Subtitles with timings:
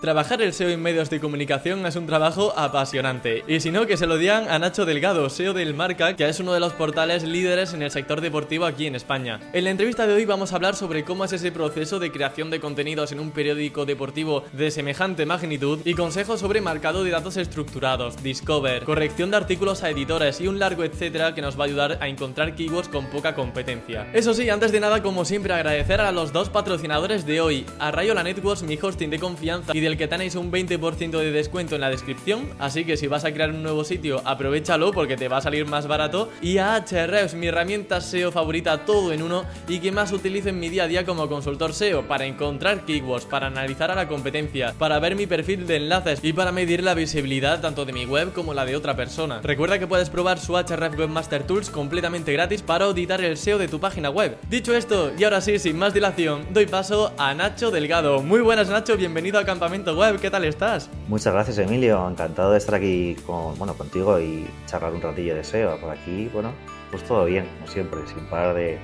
[0.00, 3.44] Trabajar el SEO en medios de comunicación es un trabajo apasionante.
[3.46, 6.40] Y si no, que se lo digan a Nacho Delgado, SEO del Marca, que es
[6.40, 9.40] uno de los portales líderes en el sector deportivo aquí en España.
[9.52, 12.48] En la entrevista de hoy vamos a hablar sobre cómo es ese proceso de creación
[12.48, 17.36] de contenidos en un periódico deportivo de semejante magnitud y consejos sobre marcado de datos
[17.36, 21.66] estructurados, Discover, corrección de artículos a editores y un largo etcétera que nos va a
[21.66, 24.10] ayudar a encontrar keywords con poca competencia.
[24.14, 27.90] Eso sí, antes de nada, como siempre, agradecer a los dos patrocinadores de hoy, a
[27.90, 31.74] Rayola Networks, mi hosting de confianza y de el que tenéis un 20% de descuento
[31.74, 35.28] en la descripción, así que si vas a crear un nuevo sitio, aprovechalo porque te
[35.28, 36.30] va a salir más barato.
[36.40, 40.60] Y a Ahrefs, mi herramienta SEO favorita, todo en uno y que más utilizo en
[40.60, 44.74] mi día a día como consultor SEO para encontrar keywords, para analizar a la competencia,
[44.78, 48.32] para ver mi perfil de enlaces y para medir la visibilidad tanto de mi web
[48.32, 49.40] como la de otra persona.
[49.42, 53.68] Recuerda que puedes probar su Ahrefs Webmaster Tools completamente gratis para auditar el SEO de
[53.68, 54.36] tu página web.
[54.48, 58.22] Dicho esto, y ahora sí, sin más dilación, doy paso a Nacho Delgado.
[58.22, 60.90] Muy buenas Nacho, bienvenido a Campamento Web, ¿qué tal estás?
[61.08, 65.42] Muchas gracias Emilio, encantado de estar aquí con, bueno, contigo y charlar un ratillo de
[65.42, 65.78] SEO.
[65.80, 66.52] Por aquí, bueno,
[66.90, 68.78] pues todo bien, como siempre, sin parar de,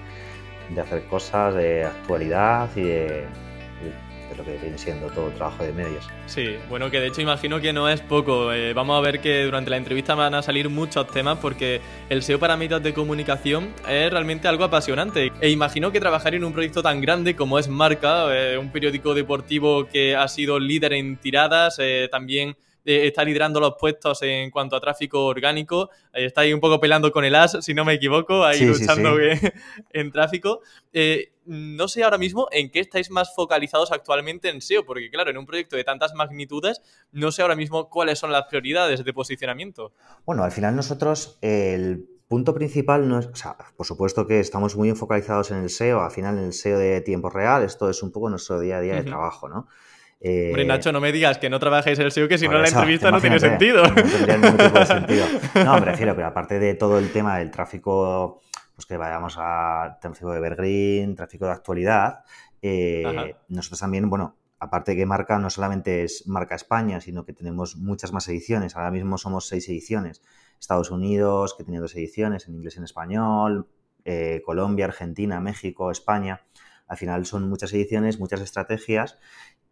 [0.75, 3.27] de hacer cosas de actualidad y de,
[4.35, 6.09] lo que viene siendo todo el trabajo de medios.
[6.27, 8.53] Sí, bueno, que de hecho imagino que no es poco.
[8.53, 12.23] Eh, vamos a ver que durante la entrevista van a salir muchos temas porque el
[12.23, 15.33] SEO para medios de comunicación es realmente algo apasionante.
[15.41, 19.15] E imagino que trabajar en un proyecto tan grande como es Marca, eh, un periódico
[19.15, 24.77] deportivo que ha sido líder en tiradas, eh, también está liderando los puestos en cuanto
[24.77, 25.91] a tráfico orgánico.
[26.13, 29.17] está ahí un poco pelando con el as, si no me equivoco, ahí luchando
[29.93, 30.61] en tráfico.
[30.93, 35.31] Eh, no sé ahora mismo en qué estáis más focalizados actualmente en SEO, porque claro,
[35.31, 36.81] en un proyecto de tantas magnitudes,
[37.13, 39.93] no sé ahora mismo cuáles son las prioridades de posicionamiento.
[40.25, 44.77] Bueno, al final nosotros el punto principal no es, o sea, por supuesto que estamos
[44.77, 48.03] muy focalizados en el SEO, al final en el SEO de tiempo real, esto es
[48.03, 49.69] un poco nuestro día a día de trabajo, ¿no?
[50.21, 52.69] Eh, Hombre, Nacho, no me digas que no trabajáis el SEO, que si no la
[52.69, 53.87] entrevista no tiene sentido.
[53.87, 55.27] No tendría ningún tipo de sentido.
[55.65, 58.41] No, me refiero, pero aparte de todo el tema del tráfico,
[58.75, 62.21] pues que vayamos a tráfico de Evergreen, tráfico de actualidad,
[62.63, 67.33] eh, nosotros también, bueno, aparte de que marca no solamente es marca España, sino que
[67.33, 68.77] tenemos muchas más ediciones.
[68.77, 70.23] Ahora mismo somos seis ediciones.
[70.59, 73.69] Estados Unidos, que tiene dos ediciones, en inglés y en español,
[74.05, 76.43] eh, Colombia, Argentina, México, España.
[76.89, 79.19] Al final son muchas ediciones, muchas estrategias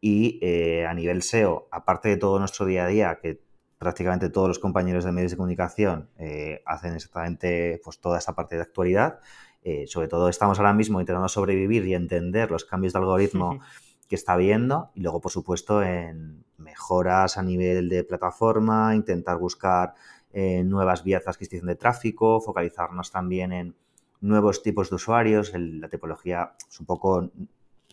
[0.07, 3.41] y eh, a nivel SEO, aparte de todo nuestro día a día, que
[3.79, 8.57] prácticamente todos los compañeros de medios de comunicación eh, hacen exactamente pues, toda esta parte
[8.57, 9.21] de actualidad,
[9.63, 13.61] eh, sobre todo estamos ahora mismo intentando sobrevivir y entender los cambios de algoritmo
[14.07, 19.95] que está habiendo y luego, por supuesto, en mejoras a nivel de plataforma, intentar buscar
[20.35, 23.75] nuevas vías de adquisición de tráfico, focalizarnos también en
[24.21, 27.31] nuevos tipos de usuarios, la tipología es un poco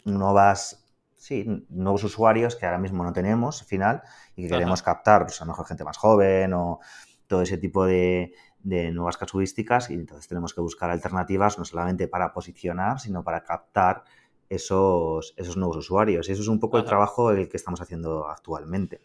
[0.03, 0.81] nuevas
[1.22, 4.02] sí, nuevos usuarios que ahora mismo no tenemos, al final,
[4.36, 6.80] y que queremos captar, pues a lo mejor gente más joven o
[7.28, 8.34] todo ese tipo de,
[8.64, 14.04] nuevas casuísticas y entonces tenemos que buscar alternativas no solamente para posicionar, sino para captar
[14.50, 16.28] esos, esos nuevos usuarios.
[16.28, 19.02] Y eso es un poco el trabajo el que estamos haciendo actualmente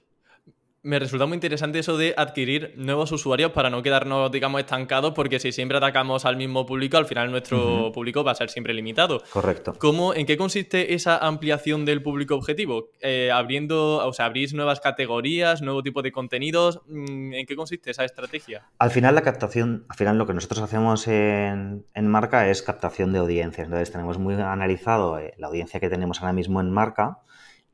[0.86, 5.40] me resulta muy interesante eso de adquirir nuevos usuarios para no quedarnos, digamos, estancados, porque
[5.40, 9.20] si siempre atacamos al mismo público, al final nuestro público va a ser siempre limitado.
[9.32, 9.74] Correcto.
[9.80, 12.90] ¿Cómo, ¿En qué consiste esa ampliación del público objetivo?
[13.00, 16.80] Eh, abriendo, o sea, abrís nuevas categorías, nuevo tipo de contenidos.
[16.86, 18.68] Mm, ¿En qué consiste esa estrategia?
[18.78, 23.18] Al final, la captación, al final lo que nosotros hacemos en, marca es captación de
[23.18, 23.66] audiencias.
[23.66, 27.18] Entonces, tenemos muy analizado eh, la audiencia que tenemos ahora mismo en marca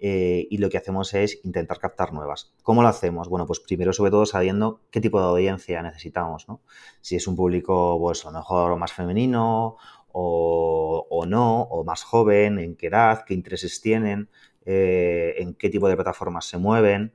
[0.04, 2.52] eh, y lo que hacemos es intentar captar nuevas.
[2.64, 3.28] ¿Cómo lo hacemos?
[3.28, 6.60] Bueno, pues primero sobre todo sabiendo qué tipo de audiencia necesitamos, ¿no?
[7.00, 9.76] Si es un público, pues a lo mejor más femenino
[10.10, 14.28] o, no, o más joven, en qué edad, qué intereses tienen,
[14.66, 17.12] eh, en qué tipo de plataformas se mueven.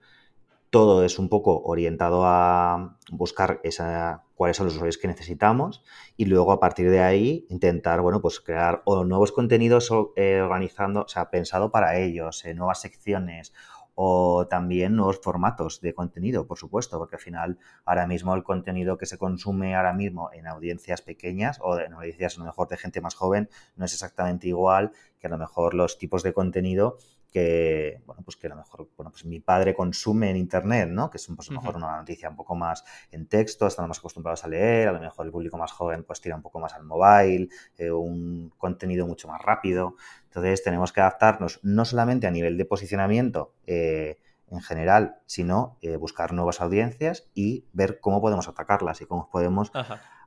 [0.69, 5.81] Todo es un poco orientado a buscar esa, cuáles son los usuarios que necesitamos
[6.17, 11.03] y luego a partir de ahí intentar, bueno, pues crear o nuevos contenidos eh, organizando,
[11.03, 13.53] o sea, pensado para ellos, eh, nuevas secciones
[14.00, 18.96] o también nuevos formatos de contenido, por supuesto, porque al final ahora mismo el contenido
[18.96, 22.78] que se consume ahora mismo en audiencias pequeñas o en audiencias a lo mejor de
[22.78, 26.99] gente más joven no es exactamente igual que a lo mejor los tipos de contenido
[27.32, 31.09] que, bueno, pues que a lo mejor, bueno, pues mi padre consume en internet, ¿no?
[31.09, 34.00] Que es pues a lo mejor una noticia un poco más en texto, están más
[34.00, 36.74] acostumbrados a leer, a lo mejor el público más joven pues tira un poco más
[36.74, 39.96] al mobile, eh, un contenido mucho más rápido.
[40.26, 44.20] Entonces tenemos que adaptarnos no solamente a nivel de posicionamiento eh,
[44.50, 49.72] en general, sino eh, buscar nuevas audiencias y ver cómo podemos atacarlas y cómo podemos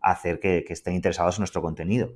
[0.02, 2.12] hacer que, que estén interesados en nuestro contenido.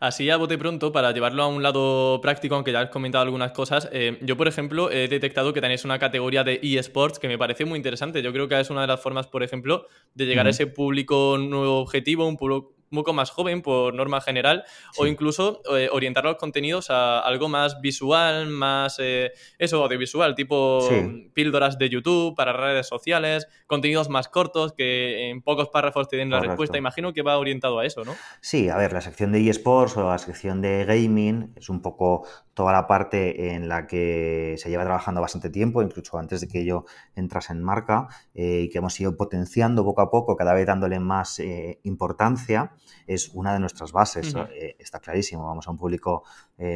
[0.00, 3.52] Así a bote pronto, para llevarlo a un lado práctico, aunque ya has comentado algunas
[3.52, 7.36] cosas, eh, yo por ejemplo he detectado que tenéis una categoría de eSports que me
[7.36, 8.22] parece muy interesante.
[8.22, 11.36] Yo creo que es una de las formas, por ejemplo, de llegar a ese público
[11.38, 14.64] nuevo objetivo, un, un poco más joven por norma general,
[14.96, 20.88] o incluso eh, orientar los contenidos a algo más visual, más eh, eso, audiovisual, tipo
[21.32, 26.30] píldoras de YouTube para redes sociales, contenidos más cortos que en pocos párrafos te den
[26.30, 26.78] la respuesta.
[26.78, 28.14] Imagino que va orientado a eso, ¿no?
[28.40, 32.26] Sí, a ver, la sección de eSports o la sección de gaming es un poco
[32.54, 36.64] toda la parte en la que se lleva trabajando bastante tiempo, incluso antes de que
[36.64, 36.84] yo
[37.16, 41.00] entrase en marca, eh, y que hemos ido potenciando poco a poco, cada vez dándole
[41.00, 41.40] más
[41.82, 42.73] importancia,
[43.06, 45.46] es una de nuestras bases, eh, está clarísimo.
[45.46, 46.24] Vamos a un público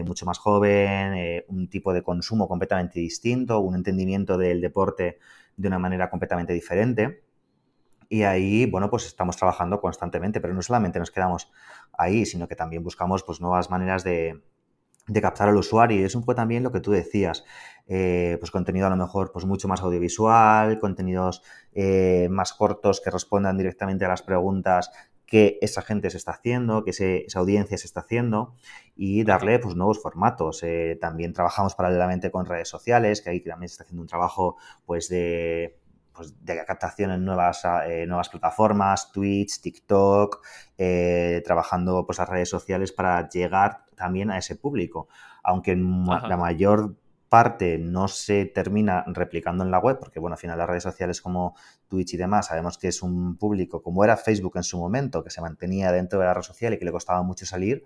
[0.05, 5.19] mucho más joven, un tipo de consumo completamente distinto, un entendimiento del deporte
[5.56, 7.23] de una manera completamente diferente.
[8.09, 11.50] Y ahí, bueno, pues estamos trabajando constantemente, pero no solamente nos quedamos
[11.93, 14.41] ahí, sino que también buscamos pues, nuevas maneras de,
[15.06, 16.01] de captar al usuario.
[16.01, 17.44] Y es un poco también lo que tú decías.
[17.91, 21.43] Eh, pues contenido a lo mejor pues mucho más audiovisual, contenidos
[21.73, 24.91] eh, más cortos que respondan directamente a las preguntas
[25.29, 26.91] que esa gente se está haciendo, que
[27.27, 28.55] esa audiencia se está haciendo
[28.97, 30.63] y darle pues nuevos formatos.
[30.63, 34.57] Eh, también trabajamos paralelamente con redes sociales, que ahí también se está haciendo un trabajo
[34.87, 35.79] pues de
[36.15, 37.63] pues, de captación en nuevas,
[38.09, 40.45] nuevas plataformas, Twitch, TikTok,
[41.45, 45.09] trabajando pues las redes sociales para llegar también a ese público.
[45.45, 46.97] Aunque la mayor
[47.29, 51.21] parte no se termina replicando en la web, porque bueno, al final las redes sociales
[51.21, 51.55] como
[51.89, 55.31] Twitch y demás, sabemos que es un público como era Facebook en su momento, que
[55.31, 57.85] se mantenía dentro de la red social y que le costaba mucho salir,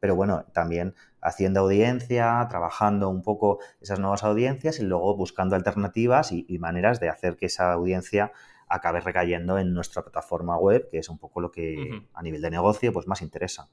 [0.00, 6.30] pero bueno, también haciendo audiencia, trabajando un poco esas nuevas audiencias y luego buscando alternativas
[6.30, 8.32] y, maneras de hacer que esa audiencia
[8.68, 12.50] acabe recayendo en nuestra plataforma web, que es un poco lo que a nivel de
[12.50, 13.70] negocio pues más interesa.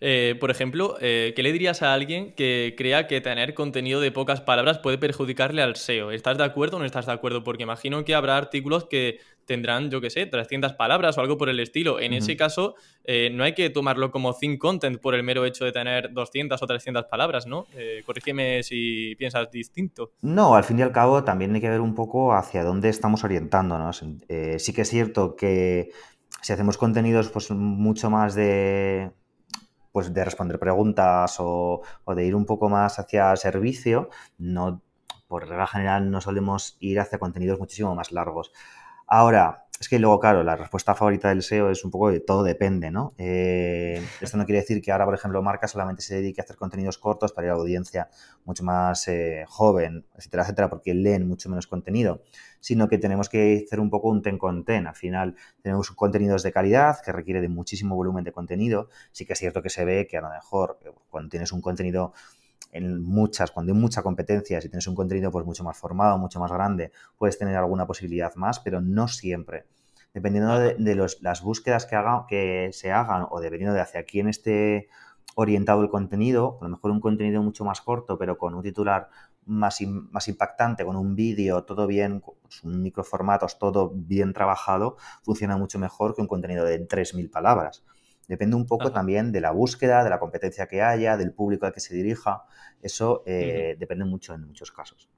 [0.00, 4.12] Eh, por ejemplo, eh, ¿qué le dirías a alguien que crea que tener contenido de
[4.12, 6.12] pocas palabras puede perjudicarle al SEO?
[6.12, 7.42] ¿Estás de acuerdo o no estás de acuerdo?
[7.42, 11.50] Porque imagino que habrá artículos que tendrán, yo qué sé, 300 palabras o algo por
[11.50, 12.00] el estilo.
[12.00, 15.66] En ese caso, eh, no hay que tomarlo como thin content por el mero hecho
[15.66, 17.66] de tener 200 o 300 palabras, ¿no?
[18.06, 20.12] corrígeme si piensas distinto.
[20.22, 23.22] No, al fin y al cabo también hay que ver un poco hacia dónde estamos
[23.22, 24.02] orientándonos.
[24.58, 25.90] sí que es cierto que
[26.40, 29.10] si hacemos contenidos pues mucho más de
[29.94, 31.82] pues de responder preguntas o,
[32.16, 34.82] de ir un poco más hacia servicio, no,
[35.28, 38.50] por regla general no solemos ir hacia contenidos muchísimo más largos.
[39.06, 42.42] Ahora, es que luego, claro, la respuesta favorita del SEO es un poco de todo
[42.42, 43.12] depende, ¿no?
[43.18, 46.56] Eh, esto no quiere decir que ahora, por ejemplo, marca solamente se dedique a hacer
[46.56, 48.08] contenidos cortos para ir a la audiencia
[48.46, 52.22] mucho más eh, joven, etcétera, etcétera, porque leen mucho menos contenido,
[52.60, 54.86] sino que tenemos que hacer un poco un ten con ten.
[54.86, 58.88] Al final, tenemos contenidos de calidad que requiere de muchísimo volumen de contenido.
[59.12, 61.60] Sí que es cierto que se ve que a lo mejor eh, cuando tienes un
[61.60, 62.14] contenido
[62.74, 66.40] en muchas, cuando hay mucha competencia, si tienes un contenido pues mucho más formado, mucho
[66.40, 69.64] más grande, puedes tener alguna posibilidad más, pero no siempre.
[70.12, 74.88] Dependiendo de, las búsquedas que, haga, que se hagan o dependiendo de hacia quién esté
[75.36, 79.08] orientado el contenido, a lo mejor un contenido mucho más corto, pero con un titular
[79.46, 79.80] más,
[80.10, 85.78] más impactante, con un vídeo, todo bien, pues un microformatos, todo bien trabajado, funciona mucho
[85.78, 87.84] mejor que un contenido de 3.000 palabras.
[88.28, 91.72] Depende un poco también de la búsqueda, de la competencia que haya, del público al
[91.72, 92.44] que se dirija.
[92.82, 95.08] Eso eh, depende mucho en muchos casos.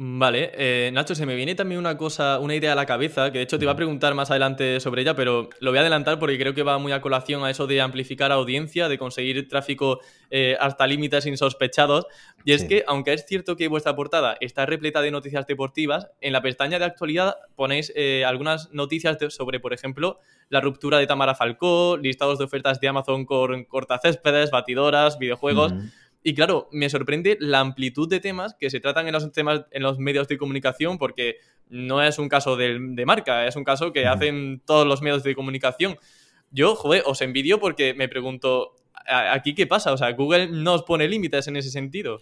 [0.00, 3.38] Vale, eh, Nacho, se me viene también una cosa, una idea a la cabeza, que
[3.38, 6.20] de hecho te iba a preguntar más adelante sobre ella, pero lo voy a adelantar
[6.20, 9.98] porque creo que va muy a colación a eso de amplificar audiencia, de conseguir tráfico
[10.30, 12.06] eh, hasta límites insospechados.
[12.44, 16.32] Y es que, aunque es cierto que vuestra portada está repleta de noticias deportivas, en
[16.32, 21.34] la pestaña de actualidad ponéis eh, algunas noticias sobre, por ejemplo, la ruptura de Tamara
[21.34, 25.74] Falcó, listados de ofertas de Amazon con cortacéspedes, batidoras, videojuegos.
[26.22, 29.82] Y claro, me sorprende la amplitud de temas que se tratan en los temas en
[29.82, 31.36] los medios de comunicación, porque
[31.68, 35.34] no es un caso de, marca, es un caso que hacen todos los medios de
[35.34, 35.96] comunicación.
[36.50, 38.74] Yo, joder, os envidio porque me pregunto,
[39.06, 39.92] ¿aquí qué pasa?
[39.92, 42.20] O sea, Google no os pone límites en ese sentido.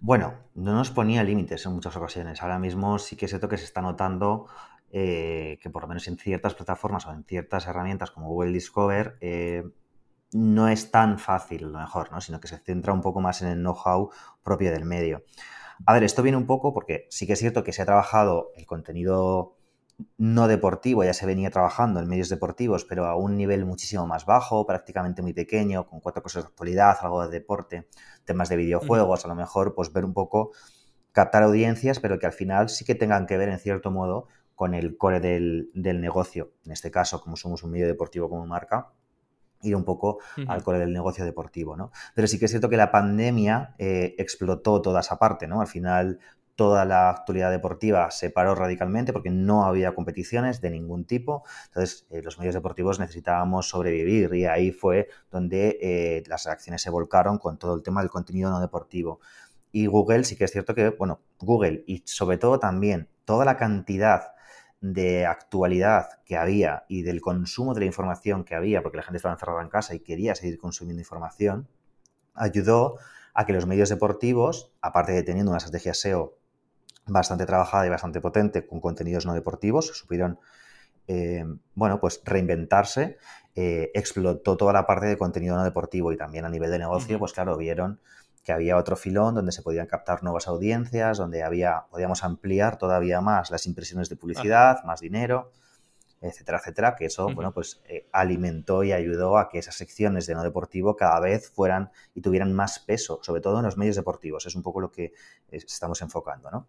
[0.00, 2.42] Bueno, no nos ponía límites en muchas ocasiones.
[2.42, 4.46] Ahora mismo sí que es cierto que se está notando
[4.94, 9.16] eh, que por lo menos en ciertas plataformas o en ciertas herramientas como Google Discover,
[9.22, 9.64] eh,
[10.32, 12.20] no es tan fácil, lo mejor, ¿no?
[12.20, 14.10] sino que se centra un poco más en el know-how
[14.42, 15.24] propio del medio.
[15.86, 18.50] A ver, esto viene un poco porque sí que es cierto que se ha trabajado
[18.56, 19.56] el contenido
[20.16, 24.26] no deportivo, ya se venía trabajando en medios deportivos, pero a un nivel muchísimo más
[24.26, 27.88] bajo, prácticamente muy pequeño, con cuatro cosas de actualidad, algo de deporte,
[28.24, 30.52] temas de videojuegos, a lo mejor pues ver un poco,
[31.12, 34.74] captar audiencias, pero que al final sí que tengan que ver en cierto modo con
[34.74, 36.52] el core del, del negocio.
[36.64, 38.92] En este caso, como somos un medio deportivo como marca,
[39.62, 41.92] ir un poco al core del negocio deportivo, ¿no?
[42.14, 45.60] Pero sí que es cierto que la pandemia eh, explotó toda esa parte, ¿no?
[45.60, 46.18] Al final
[46.56, 51.44] toda la actualidad deportiva se paró radicalmente porque no había competiciones de ningún tipo.
[51.66, 56.90] Entonces, eh, los medios deportivos necesitábamos sobrevivir y ahí fue donde eh, las reacciones se
[56.90, 59.20] volcaron con todo el tema del contenido no deportivo.
[59.72, 63.56] Y Google sí que es cierto que, bueno, Google y sobre todo también toda la
[63.56, 64.32] cantidad
[64.82, 69.18] de actualidad que había y del consumo de la información que había, porque la gente
[69.18, 71.68] estaba encerrada en casa y quería seguir consumiendo información,
[72.34, 72.98] ayudó
[73.32, 76.36] a que los medios deportivos, aparte de teniendo una estrategia SEO
[77.06, 80.40] bastante trabajada y bastante potente con contenidos no deportivos, supieron,
[81.06, 81.44] eh,
[81.76, 83.18] bueno, pues reinventarse,
[83.54, 87.20] eh, explotó toda la parte de contenido no deportivo y también a nivel de negocio,
[87.20, 88.00] pues claro, vieron
[88.42, 93.20] que había otro filón donde se podían captar nuevas audiencias, donde había, podíamos ampliar todavía
[93.20, 95.52] más las impresiones de publicidad, más dinero,
[96.20, 100.34] etcétera, etcétera, que eso, bueno, pues eh, alimentó y ayudó a que esas secciones de
[100.34, 104.46] no deportivo cada vez fueran y tuvieran más peso, sobre todo en los medios deportivos.
[104.46, 105.12] Es un poco lo que
[105.50, 106.68] estamos enfocando, ¿no?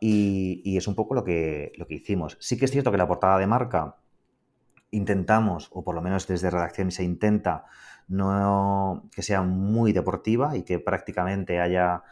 [0.00, 2.38] Y, y, es un poco lo que, lo que hicimos.
[2.40, 3.96] Sí que es cierto que la portada de marca
[4.90, 7.66] intentamos, o por lo menos desde redacción se intenta,
[8.08, 12.02] no que sea muy deportiva y que prácticamente haya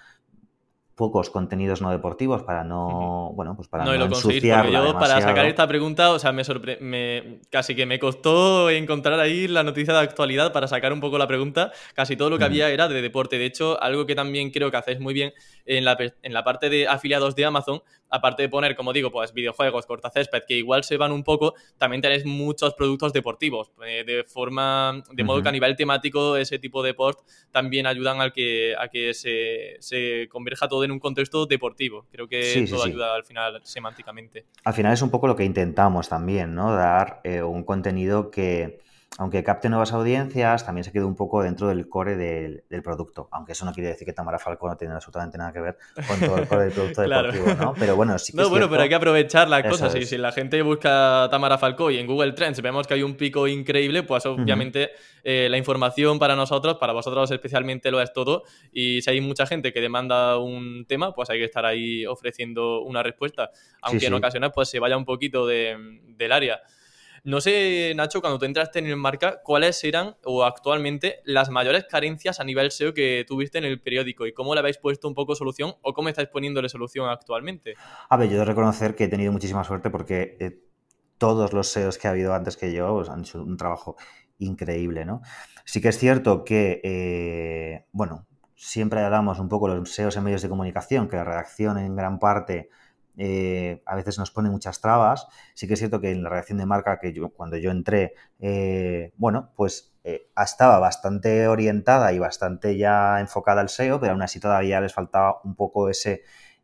[0.96, 5.20] pocos contenidos no deportivos para no, bueno, pues para no, no lo porque yo para
[5.20, 6.42] sacar esta pregunta, o sea, me,
[6.80, 11.18] me casi que me costó encontrar ahí la noticia de actualidad para sacar un poco
[11.18, 13.38] la pregunta, casi todo lo que había era de deporte.
[13.38, 15.34] De hecho, algo que también creo que hacéis muy bien
[15.66, 19.32] en la, en la parte de afiliados de Amazon aparte de poner, como digo, pues
[19.32, 23.70] videojuegos, cortacésped, que igual se van un poco, también tenéis muchos productos deportivos.
[23.86, 27.20] Eh, de forma, de modo que a nivel temático, ese tipo de port
[27.50, 32.06] también ayudan al que, a que se, se converja todo en un contexto deportivo.
[32.10, 34.46] Creo que todo ayuda al final semánticamente.
[34.64, 36.74] Al final es un poco lo que intentamos también, ¿no?
[36.74, 38.80] Dar eh, un contenido que
[39.18, 43.28] aunque capte nuevas audiencias, también se queda un poco dentro del core del, producto.
[43.32, 46.20] Aunque eso no quiere decir que Tamara Falco no tiene absolutamente nada que ver con
[46.20, 47.74] todo el core del producto deportivo, ¿no?
[47.78, 49.94] Pero bueno, sí que No, bueno, pero hay que aprovechar las cosas.
[49.94, 53.16] Y si la gente busca Tamara Falco y en Google Trends vemos que hay un
[53.16, 54.90] pico increíble, pues obviamente
[55.24, 58.44] eh, la información para nosotros, para vosotros especialmente lo es todo.
[58.70, 62.82] Y si hay mucha gente que demanda un tema, pues hay que estar ahí ofreciendo
[62.82, 63.50] una respuesta.
[63.80, 66.60] Aunque en ocasiones pues se vaya un poquito del área.
[67.26, 71.84] No sé, Nacho, cuando tú entraste en el marca, ¿cuáles eran o actualmente las mayores
[71.90, 75.14] carencias a nivel SEO que tuviste en el periódico y cómo le habéis puesto un
[75.14, 77.74] poco solución o cómo estáis poniéndole solución actualmente?
[78.08, 80.60] A ver, yo debo reconocer que he tenido muchísima suerte porque eh,
[81.18, 83.96] todos los SEOs que ha habido antes que yo pues, han hecho un trabajo
[84.38, 85.22] increíble, ¿no?
[85.64, 90.22] Sí que es cierto que, eh, bueno, siempre hablamos un poco de los SEOs en
[90.22, 92.70] medios de comunicación, que la redacción en gran parte
[93.16, 95.26] eh, a veces nos pone muchas trabas.
[95.54, 98.14] Sí que es cierto que en la reacción de marca, que yo, cuando yo entré,
[98.38, 104.22] eh, bueno, pues eh, estaba bastante orientada y bastante ya enfocada al SEO, pero aún
[104.22, 106.22] así todavía les faltaba un poco ese,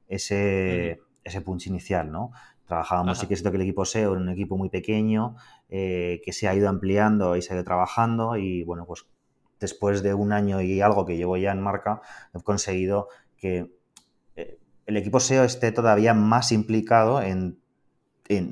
[0.08, 2.32] ese, ese punch inicial, ¿no?
[2.66, 5.36] Trabajábamos, sí que es cierto que el equipo SEO era un equipo muy pequeño,
[5.68, 9.04] que se ha ido ampliando y se ha ido trabajando y, bueno, pues
[9.60, 12.00] después de un año y algo que llevo ya en marca,
[12.34, 13.70] he conseguido que
[14.86, 17.60] el equipo SEO esté todavía más implicado en,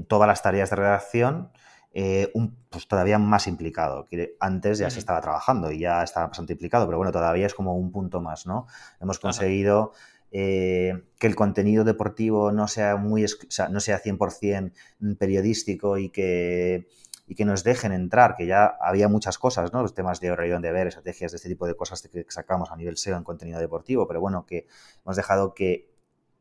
[0.08, 1.50] todas las tareas de redacción,
[1.92, 2.32] eh,
[2.68, 6.86] pues todavía más implicado, que antes ya se estaba trabajando y ya estaba bastante implicado,
[6.86, 8.66] pero bueno, todavía es como un punto más, ¿no?
[9.00, 9.92] Hemos conseguido
[10.32, 13.24] eh, que el contenido deportivo no sea muy,
[13.70, 14.72] no sea 100%
[15.18, 16.88] periodístico y que,
[17.26, 19.82] y que nos dejen entrar, que ya había muchas cosas, ¿no?
[19.82, 22.76] Los temas de horario de ver, estrategias de este tipo de cosas que sacamos a
[22.76, 24.66] nivel SEO en contenido deportivo, pero bueno, que
[25.04, 25.89] hemos dejado que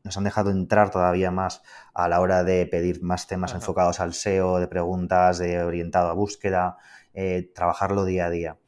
[0.04, 1.62] nos han dejado entrar todavía más
[1.94, 6.14] a la hora de pedir más temas enfocados al SEO, de preguntas, de orientado a
[6.14, 6.78] búsqueda,
[7.14, 8.58] eh, trabajarlo día a día.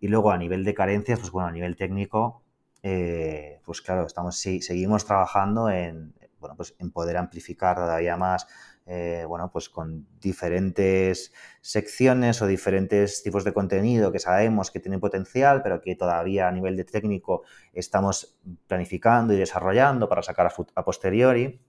[0.00, 2.42] Y luego a nivel de carencias, pues bueno, a nivel técnico,
[2.82, 8.48] eh, pues claro, estamos, sí, seguimos trabajando en, bueno, pues en poder amplificar todavía más
[8.86, 15.00] eh, bueno, pues con diferentes secciones o diferentes tipos de contenido que sabemos que tienen
[15.00, 18.36] potencial, pero que todavía a nivel de técnico estamos
[18.66, 21.60] planificando y desarrollando para sacar a posteriori.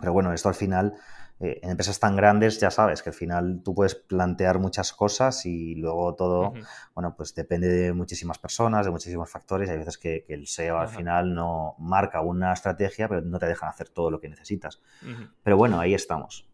[0.00, 0.94] Pero bueno, esto al final
[1.40, 5.46] eh, en empresas tan grandes ya sabes que al final tú puedes plantear muchas cosas
[5.46, 6.52] y luego todo,
[6.94, 9.70] bueno, pues depende de muchísimas personas, de muchísimos factores.
[9.70, 13.68] Hay veces que, el SEO al final no marca una estrategia, pero no te dejan
[13.68, 14.80] hacer todo lo que necesitas.
[15.42, 16.48] Pero bueno, ahí estamos.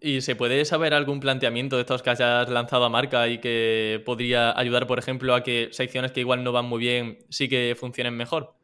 [0.00, 4.02] ¿Y se puede saber algún planteamiento de estos que hayas lanzado a marca y que
[4.04, 7.74] podría ayudar, por ejemplo, a que secciones que igual no van muy bien sí que
[7.78, 8.54] funcionen mejor?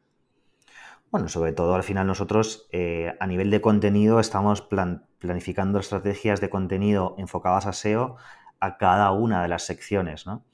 [1.11, 6.49] Bueno, sobre todo al final nosotros eh, a nivel de contenido estamos planificando estrategias de
[6.49, 8.15] contenido enfocadas a SEO
[8.61, 10.45] a cada una de las secciones, ¿no?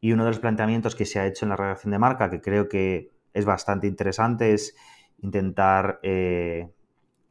[0.00, 2.40] Y uno de los planteamientos que se ha hecho en la redacción de marca, que
[2.40, 4.74] creo que es bastante interesante, es
[5.18, 6.72] intentar eh,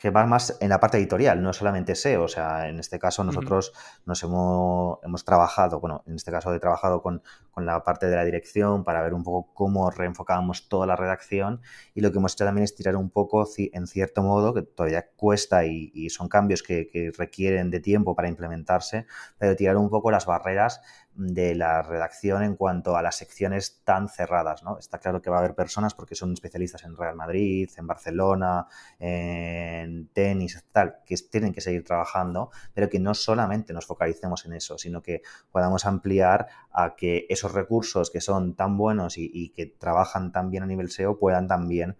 [0.01, 2.23] que va más en la parte editorial, no solamente SEO.
[2.23, 3.71] O sea, en este caso nosotros
[4.05, 8.15] nos hemos, hemos, trabajado, bueno, en este caso he trabajado con, con, la parte de
[8.15, 11.61] la dirección para ver un poco cómo reenfocábamos toda la redacción
[11.93, 15.05] y lo que hemos hecho también es tirar un poco, en cierto modo, que todavía
[15.15, 19.05] cuesta y, y son cambios que, que, requieren de tiempo para implementarse,
[19.37, 20.81] pero tirar un poco las barreras
[21.15, 24.63] de la redacción en cuanto a las secciones tan cerradas.
[24.63, 24.77] ¿no?
[24.77, 28.67] Está claro que va a haber personas porque son especialistas en Real Madrid, en Barcelona,
[28.99, 34.53] en tenis, tal, que tienen que seguir trabajando, pero que no solamente nos focalicemos en
[34.53, 39.65] eso, sino que podamos ampliar a que esos recursos que son tan buenos y, que
[39.65, 41.97] trabajan tan bien a nivel SEO puedan también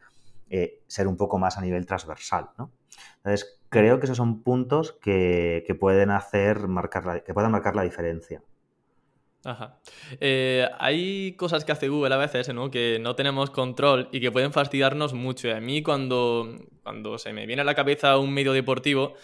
[0.49, 2.49] eh, ser un poco más a nivel transversal.
[3.17, 8.41] Entonces, creo que esos son puntos que, pueden hacer marcar que puedan marcar la diferencia.
[9.43, 9.79] Ajá.
[10.19, 12.69] Eh, hay cosas que hace Google a veces, ¿no?
[12.69, 15.47] Que no tenemos control y que pueden fastidiarnos mucho.
[15.47, 19.15] Y a mí cuando, cuando se me viene a la cabeza un medio deportivo,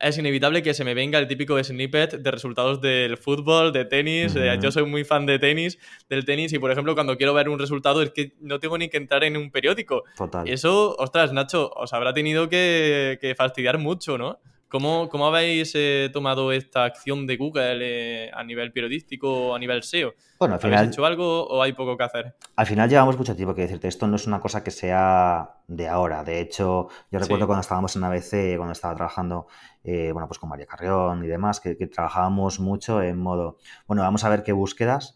[0.00, 4.34] es inevitable que se me venga el típico snippet de resultados del fútbol, de tenis.
[4.36, 5.78] Eh, yo soy muy fan de tenis,
[6.08, 8.88] del tenis, y por ejemplo, cuando quiero ver un resultado es que no tengo ni
[8.88, 10.04] que entrar en un periódico.
[10.16, 10.48] Total.
[10.48, 14.38] Eso, ostras, Nacho, os habrá tenido que, que fastidiar mucho, ¿no?
[14.74, 19.58] ¿Cómo, cómo habéis eh, tomado esta acción de Google eh, a nivel periodístico o a
[19.60, 20.14] nivel SEO?
[20.40, 22.34] Bueno, al final, ¿Habéis hecho algo o hay poco que hacer?
[22.56, 25.86] Al final llevamos mucho tiempo que decirte, esto no es una cosa que sea de
[25.86, 26.24] ahora.
[26.24, 29.46] De hecho, yo recuerdo cuando estábamos en ABC, cuando estaba trabajando
[29.84, 34.24] eh, bueno, pues con María Carrión y demás, que, trabajábamos mucho en modo, bueno, vamos
[34.24, 35.14] a ver qué búsquedas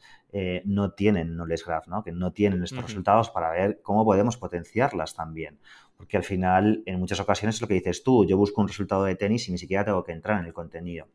[0.67, 2.05] no tienen Knowledge Graph, ¿no?
[2.05, 5.59] que no tienen estos resultados para ver cómo podemos potenciarlas también
[5.99, 9.03] porque al final en muchas ocasiones es lo que dices tú, yo busco un resultado
[9.03, 11.09] de tenis y ni siquiera tengo que entrar en el contenido.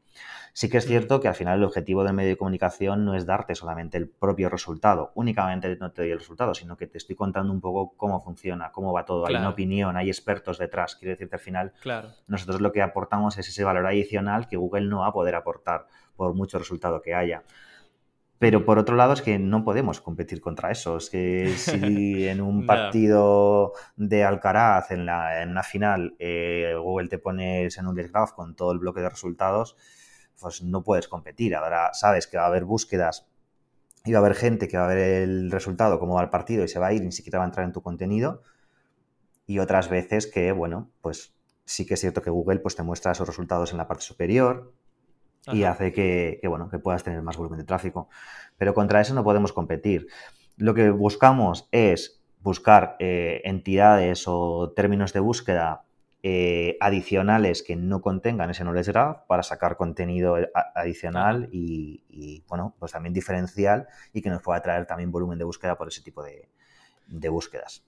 [0.51, 3.25] Sí que es cierto que al final el objetivo del medio de comunicación no es
[3.25, 7.15] darte solamente el propio resultado, únicamente no te doy el resultado, sino que te estoy
[7.15, 11.11] contando un poco cómo funciona, cómo va todo, hay una opinión, hay expertos detrás, quiero
[11.11, 12.09] decirte al final, claro.
[12.27, 15.87] nosotros lo que aportamos es ese valor adicional que Google no va a poder aportar
[16.17, 17.43] por mucho resultado que haya.
[18.43, 20.97] Pero por otro lado es que no podemos competir contra eso.
[20.97, 27.07] Es que si en un partido de Alcaraz, en, la, en una final, eh, Google
[27.07, 29.77] te pones en un graph con todo el bloque de resultados,
[30.41, 31.55] pues no puedes competir.
[31.55, 33.29] Ahora sabes que va a haber búsquedas
[34.03, 36.65] y va a haber gente que va a ver el resultado, cómo va el partido
[36.65, 38.43] y se va a ir y ni siquiera va a entrar en tu contenido.
[39.47, 43.13] Y otras veces que, bueno, pues sí que es cierto que Google pues, te muestra
[43.13, 44.73] esos resultados en la parte superior,
[45.51, 48.09] y hace que, bueno, que puedas tener más volumen de tráfico.
[48.57, 50.07] Pero contra eso no podemos competir.
[50.57, 55.83] Lo que buscamos es buscar eh, entidades o términos de búsqueda
[56.21, 62.75] eh, adicionales que no contengan ese knowledge graph para sacar contenido eh, adicional y, bueno,
[62.79, 66.23] pues también diferencial y que nos pueda traer también volumen de búsqueda por ese tipo
[66.23, 67.83] de búsquedas.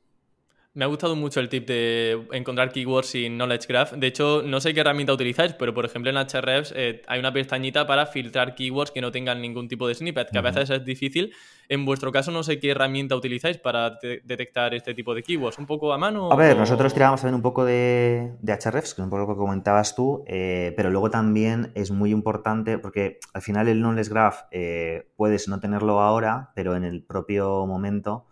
[0.76, 3.94] Me ha gustado mucho el tip de encontrar keywords sin Knowledge Graph.
[3.94, 7.32] De hecho, no sé qué herramienta utilizáis, pero por ejemplo en Hrefs eh, hay una
[7.32, 10.84] pestañita para filtrar keywords que no tengan ningún tipo de snippet, que a veces es
[10.84, 11.34] difícil.
[11.70, 15.58] En vuestro caso, no sé qué herramienta utilizáis para detectar este tipo de keywords.
[15.60, 16.30] ¿Un poco a mano?
[16.30, 19.36] A ver, nosotros tirábamos también un poco de, de que es un poco lo que
[19.36, 24.42] comentabas tú, eh, pero luego también es muy importante porque al final el Knowledge Graph
[24.52, 28.26] eh, puedes no tenerlo ahora, pero en el propio momento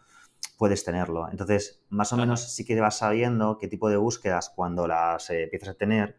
[0.63, 1.29] puedes tenerlo.
[1.29, 5.43] Entonces, más o menos sí que vas sabiendo qué tipo de búsquedas cuando las eh,
[5.43, 6.15] empiezas a tener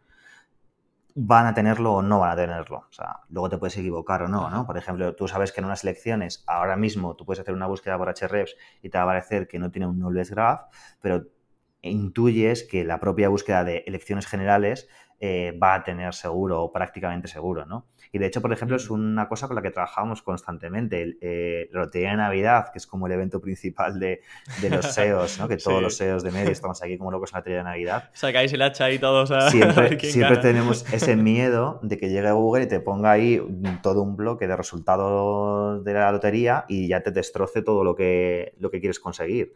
[1.14, 2.84] van a tenerlo o no van a tenerlo.
[2.90, 4.66] O sea, luego te puedes equivocar o no, ¿no?
[4.66, 7.96] Por ejemplo, tú sabes que en unas elecciones, ahora mismo tú puedes hacer una búsqueda
[7.96, 11.24] por Hrefs y te va a parecer que no tiene un knowledge graph, pero
[11.80, 17.28] intuyes que la propia búsqueda de elecciones generales eh, va a tener seguro o prácticamente
[17.28, 17.86] seguro, ¿no?
[18.14, 21.18] Y de hecho, por ejemplo, es una cosa con la que trabajamos constantemente.
[21.20, 24.20] Eh, la Lotería de Navidad, que es como el evento principal de,
[24.70, 25.48] los SEOs, ¿no?
[25.48, 28.10] Que todos los SEOs de medio estamos aquí como locos en la Lotería de Navidad.
[28.12, 32.62] Sacáis el hacha y todos a Siempre, siempre tenemos ese miedo de que llegue Google
[32.62, 33.42] y te ponga ahí
[33.82, 38.54] todo un bloque de resultados de la lotería y ya te destroce todo lo que,
[38.60, 39.54] lo que quieres conseguir.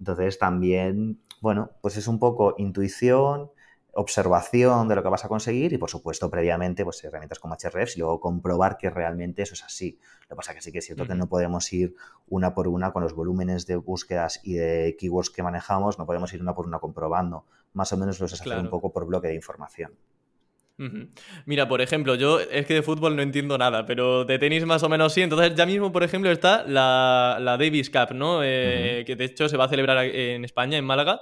[0.00, 3.52] Entonces también, bueno, pues es un poco intuición,
[3.96, 7.96] observación de lo que vas a conseguir y, por supuesto, previamente, pues herramientas como Hrefs
[7.96, 9.98] y luego comprobar que realmente eso es así.
[10.22, 11.94] Lo que pasa es que sí que es cierto que no podemos ir
[12.28, 16.32] una por una con los volúmenes de búsquedas y de keywords que manejamos, no podemos
[16.32, 17.44] ir una por una comprobando.
[17.72, 19.92] Más o menos lo es hacer un poco por bloque de información.
[21.46, 24.82] Mira, por ejemplo, yo es que de fútbol no entiendo nada, pero de tenis más
[24.82, 25.22] o menos sí.
[25.22, 28.40] Entonces, ya mismo, por ejemplo, está la, Davis Cup, ¿no?
[28.42, 31.20] Eh, que de hecho se va a celebrar en España, en Málaga.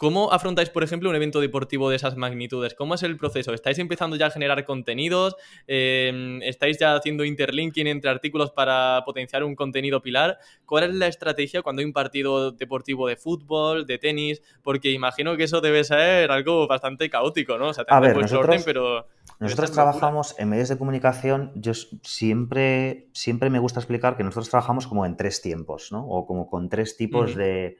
[0.00, 2.72] ¿Cómo afrontáis, por ejemplo, un evento deportivo de esas magnitudes?
[2.72, 3.52] ¿Cómo es el proceso?
[3.52, 5.36] ¿Estáis empezando ya a generar contenidos?
[5.66, 10.38] Em, ¿Estáis ya haciendo interlinking entre artículos para potenciar un contenido pilar?
[10.64, 14.40] ¿Cuál es la estrategia cuando hay un partido deportivo de fútbol, de tenis?
[14.62, 17.68] Porque imagino que eso debe ser algo bastante caótico, ¿no?
[17.68, 19.06] O sea, a ver, nosotros, orden, pero...
[19.38, 24.86] Nosotros trabajamos en medios de comunicación, yo siempre, siempre me gusta explicar que nosotros trabajamos
[24.86, 26.06] como en tres tiempos, ¿no?
[26.06, 27.76] O como con tres tipos de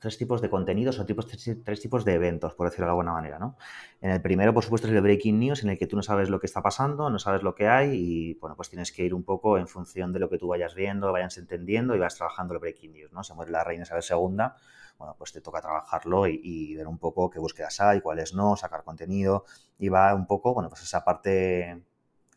[0.00, 3.38] tres tipos de contenidos o tipos, tres, tipos de eventos, por decirlo de alguna manera,
[3.38, 3.56] ¿no?
[4.00, 6.30] En el primero, por supuesto, es el breaking news, en el que tú no sabes
[6.30, 9.12] lo que está pasando, no sabes lo que hay y, bueno, pues tienes que ir
[9.12, 12.54] un poco en función de lo que tú vayas viendo, vayas entendiendo y vas trabajando
[12.54, 13.22] el breaking news, ¿no?
[13.22, 14.56] Se muere la reina Isabel segunda,
[14.98, 18.84] bueno, pues te toca trabajarlo y, ver un poco qué búsquedas hay, cuáles no, sacar
[18.84, 19.44] contenido
[19.78, 21.82] y va un poco, bueno, pues esa parte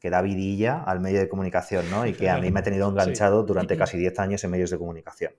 [0.02, 2.06] que da vidilla al medio de comunicación, ¿no?
[2.06, 4.78] Y que a mí me ha tenido enganchado durante casi 10 años en medios de
[4.78, 5.32] comunicación.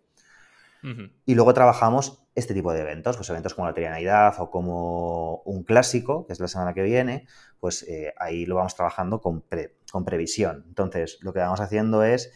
[1.25, 5.63] Y luego trabajamos este tipo de eventos, pues eventos como la Trianidad o como un
[5.63, 7.27] clásico, que es la semana que viene,
[7.59, 9.45] pues eh, ahí lo vamos trabajando con,
[9.91, 10.65] con, previsión.
[10.69, 12.33] Entonces, lo que vamos haciendo es,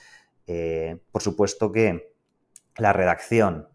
[0.47, 2.15] eh, por supuesto que
[2.79, 3.69] la redacción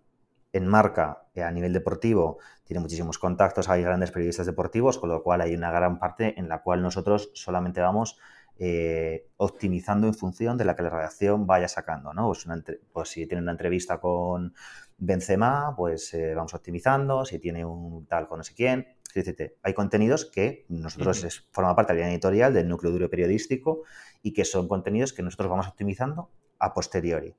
[0.53, 5.21] en marca eh, a nivel deportivo tiene muchísimos contactos, hay grandes periodistas deportivos, con lo
[5.21, 8.17] cual hay una gran parte en la cual nosotros solamente vamos
[8.59, 12.27] eh, optimizando en función de la que la redacción vaya sacando, ¿no?
[12.27, 12.45] Pues,
[12.91, 14.53] pues si tiene una entrevista con
[14.97, 19.53] Benzema, pues eh, vamos optimizando, si tiene un tal con no sé quién, etc.
[19.63, 23.83] Hay contenidos que nosotros es, forma parte de la línea editorial del núcleo duro periodístico
[24.21, 27.35] y que son contenidos que nosotros vamos optimizando a posteriori.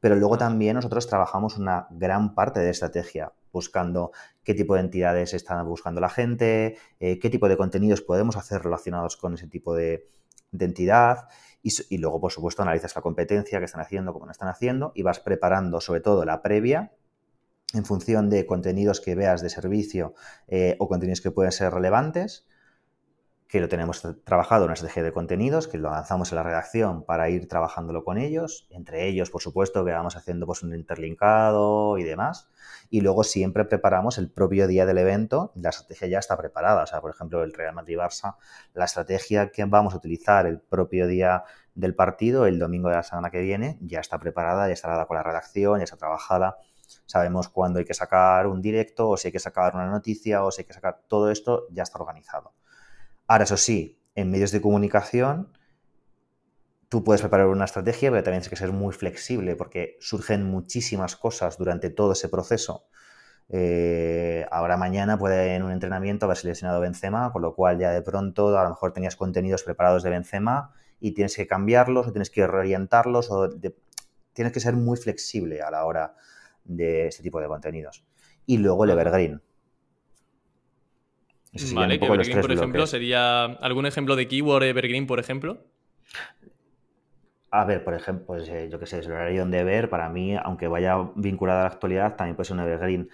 [0.00, 4.12] Pero luego también nosotros trabajamos una gran parte de estrategia, buscando
[4.44, 8.62] qué tipo de entidades están buscando la gente, eh, qué tipo de contenidos podemos hacer
[8.62, 10.06] relacionados con ese tipo de,
[10.50, 11.28] de entidad
[11.62, 15.02] y, luego, por supuesto, analizas la competencia que están haciendo, cómo no están haciendo y
[15.02, 16.92] vas preparando sobre todo la previa
[17.74, 20.14] en función de contenidos que veas de servicio
[20.46, 22.46] eh, o contenidos que pueden ser relevantes
[23.48, 27.02] que lo tenemos trabajado en una estrategia de contenidos, que lo lanzamos en la redacción
[27.02, 31.96] para ir trabajándolo con ellos, entre ellos, por supuesto, que vamos haciendo pues, un interlinkado
[31.96, 32.50] y demás,
[32.90, 36.86] y luego siempre preparamos el propio día del evento, la estrategia ya está preparada, o
[36.86, 38.36] sea, por ejemplo, el Real Madrid-Barça,
[38.74, 43.02] la estrategia que vamos a utilizar el propio día del partido, el domingo de la
[43.02, 46.58] semana que viene, ya está preparada, ya está dada con la redacción, ya está trabajada,
[47.06, 50.50] sabemos cuándo hay que sacar un directo, o si hay que sacar una noticia, o
[50.50, 52.52] si hay que sacar todo esto, ya está organizado.
[53.28, 55.52] Ahora, eso sí, en medios de comunicación
[56.88, 61.16] tú puedes preparar una estrategia, pero también tienes que ser muy flexible porque surgen muchísimas
[61.16, 62.86] cosas durante todo ese proceso.
[63.50, 68.02] Eh, ahora mañana puede en un entrenamiento haber seleccionado Benzema, con lo cual ya de
[68.02, 72.30] pronto a lo mejor tenías contenidos preparados de Benzema y tienes que cambiarlos o tienes
[72.30, 73.50] que reorientarlos o
[74.32, 76.14] tienes que ser muy flexible a la hora
[76.64, 78.06] de este tipo de contenidos.
[78.46, 79.42] Y luego el evergreen.
[81.74, 85.58] Vale, que Evergreen, por ejemplo, sería algún ejemplo de keyword Evergreen, por ejemplo.
[87.50, 90.36] A ver, por ejemplo, pues eh, yo qué sé, el horario de ver, para mí,
[90.36, 93.08] aunque vaya vinculado a la actualidad, también puede ser un Evergreen.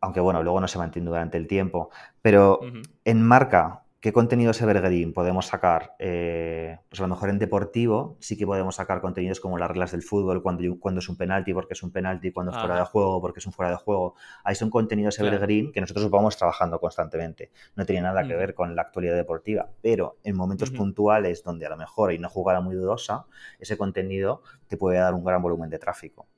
[0.00, 1.90] Aunque bueno, luego no se mantiene durante el tiempo.
[2.22, 2.60] Pero
[3.04, 5.96] en marca, ¿Qué contenidos evergreen podemos sacar?
[5.98, 9.90] Eh, pues a lo mejor en deportivo sí que podemos sacar contenidos como las reglas
[9.90, 12.84] del fútbol, cuando, cuando es un penalti porque es un penalti, cuando es fuera de
[12.84, 14.14] juego porque es un fuera de juego.
[14.44, 17.50] Ahí son contenidos evergreen que nosotros vamos trabajando constantemente.
[17.74, 21.70] No tiene nada que ver con la actualidad deportiva, pero en momentos puntuales donde a
[21.70, 23.26] lo mejor hay una jugada muy dudosa,
[23.58, 26.28] ese contenido te puede dar un gran volumen de tráfico.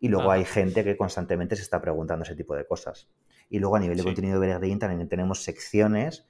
[0.00, 3.08] Y luego hay gente que constantemente se está preguntando ese tipo de cosas.
[3.48, 6.26] Y luego a nivel de contenido evergreen también tenemos secciones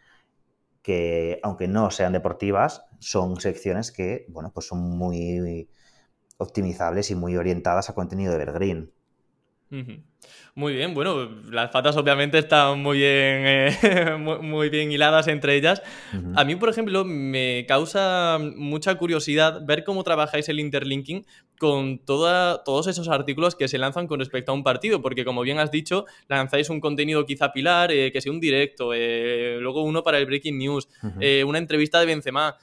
[0.84, 5.68] que aunque no sean deportivas, son secciones que, bueno, pues son muy
[6.38, 8.93] optimizables y muy orientadas a contenido Evergreen.
[10.54, 15.82] Muy bien, bueno, las patas obviamente están muy bien, eh, muy, bien hiladas entre ellas.
[16.37, 21.26] A mí, por ejemplo, me causa mucha curiosidad ver cómo trabajáis el interlinking
[21.58, 25.58] con todos esos artículos que se lanzan con respecto a un partido, porque como bien
[25.58, 30.04] has dicho, lanzáis un contenido quizá pilar, eh, que sea un directo, eh, luego uno
[30.04, 32.56] para el Breaking News, una entrevista de Benzema.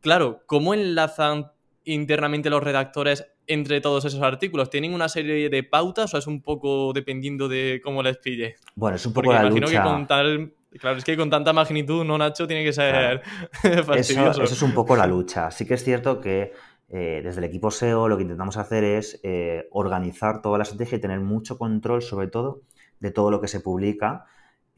[0.00, 1.52] Claro, ¿cómo enlazan
[1.94, 4.70] internamente los redactores entre todos esos artículos?
[4.70, 8.56] ¿Tienen una serie de pautas o es un poco dependiendo de cómo les pille?
[8.74, 10.52] Bueno, es un poco Porque imagino que con tal...
[10.78, 12.46] Claro, es que con tanta magnitud, ¿no, Nacho?
[12.46, 13.22] Tiene que ser
[13.84, 14.42] fastidioso.
[14.42, 15.50] Eso, es un poco la lucha.
[15.50, 16.52] Sí que es cierto que
[16.90, 20.98] eh, desde el equipo SEO lo que intentamos hacer es eh, organizar toda la estrategia
[20.98, 22.60] y tener mucho control, sobre todo,
[23.00, 24.26] de todo lo que se publica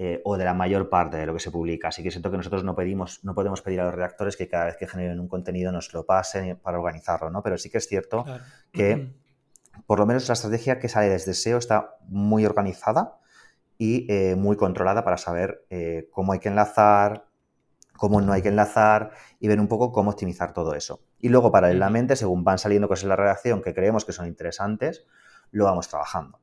[0.02, 1.88] eh, o de la mayor parte de lo que se publica.
[1.88, 4.64] Así que siento que nosotros no pedimos, no podemos pedir a los redactores que cada
[4.64, 7.42] vez que generen un contenido nos lo pasen para organizarlo, ¿no?
[7.42, 8.24] Pero sí que es cierto
[8.72, 9.12] que
[9.86, 13.18] por lo menos la estrategia que sale desde SEO está muy organizada
[13.76, 17.26] y eh, muy controlada para saber eh, cómo hay que enlazar,
[17.94, 21.02] cómo no hay que enlazar y ver un poco cómo optimizar todo eso.
[21.18, 25.04] Y luego, paralelamente, según van saliendo cosas en la redacción que creemos que son interesantes,
[25.50, 26.40] lo vamos trabajando.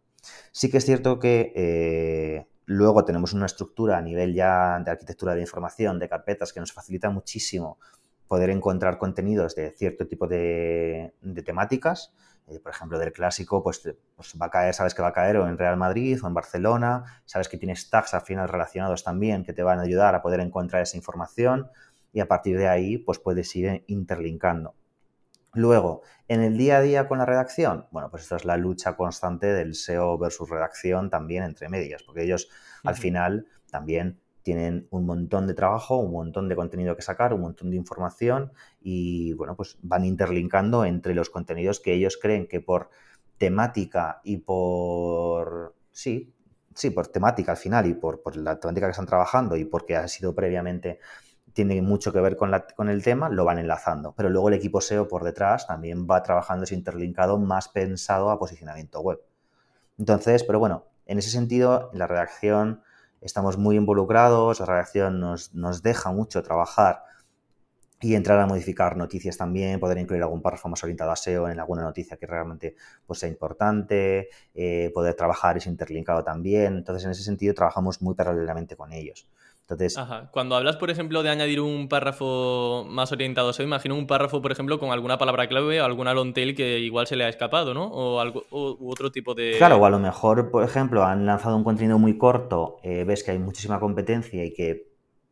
[0.52, 5.42] Sí que es cierto que luego tenemos una estructura a nivel ya de arquitectura de
[5.42, 7.80] información, de carpetas, que nos facilita muchísimo
[8.28, 11.14] poder encontrar contenidos de cierto tipo de,
[11.46, 12.14] temáticas.
[12.48, 13.82] Eh, por ejemplo, del clásico, pues,
[14.16, 16.34] pues, va a caer, sabes que va a caer o en Real Madrid o en
[16.34, 20.22] Barcelona, sabes que tienes tags al final relacionados también que te van a ayudar a
[20.22, 21.70] poder encontrar esa información
[22.14, 24.76] y a partir de ahí pues puedes ir interlinkando.
[25.54, 28.96] Luego, en el día a día con la redacción, bueno, pues esta es la lucha
[28.96, 32.50] constante del SEO versus redacción también entre medias, porque ellos
[32.84, 37.42] al final también tienen un montón de trabajo, un montón de contenido que sacar, un
[37.42, 42.62] montón de información y, bueno, pues van interlinkando entre los contenidos que ellos creen que
[42.62, 42.90] por
[43.38, 46.34] temática y por, sí,
[46.74, 49.96] sí, por temática al final y por, por la temática que están trabajando y porque
[49.96, 51.00] ha sido previamente
[51.58, 52.54] tiene mucho que ver con,
[52.88, 54.14] el tema, lo van enlazando.
[54.16, 58.38] Pero luego el equipo SEO por detrás también va trabajando ese interlinkado más pensado a
[58.38, 59.20] posicionamiento web.
[59.98, 62.84] Entonces, pero bueno, en ese sentido, en la redacción
[63.22, 67.02] estamos muy involucrados, la redacción nos, nos deja mucho trabajar
[68.00, 71.60] y entrar a modificar noticias también, poder incluir algún párrafo más orientado a SEO en
[71.60, 72.76] alguna noticia que realmente
[73.08, 76.78] pues, sea importante, eh, poder trabajar ese interlinkado también.
[76.78, 79.28] Entonces, en ese sentido, trabajamos muy paralelamente con ellos.
[79.70, 80.00] Entonces,
[80.32, 84.54] Cuando hablas, por ejemplo, de añadir un párrafo más orientado, se imagino un párrafo, por
[84.54, 87.74] ejemplo, con alguna palabra clave o alguna long tail que igual se le ha escapado,
[87.74, 87.86] ¿no?
[87.88, 89.56] O, algo, u otro tipo de...
[89.58, 93.26] Claro, o a lo mejor, por ejemplo, han lanzado un contenido muy corto, eh, ves
[93.26, 94.87] que hay muchísima competencia y que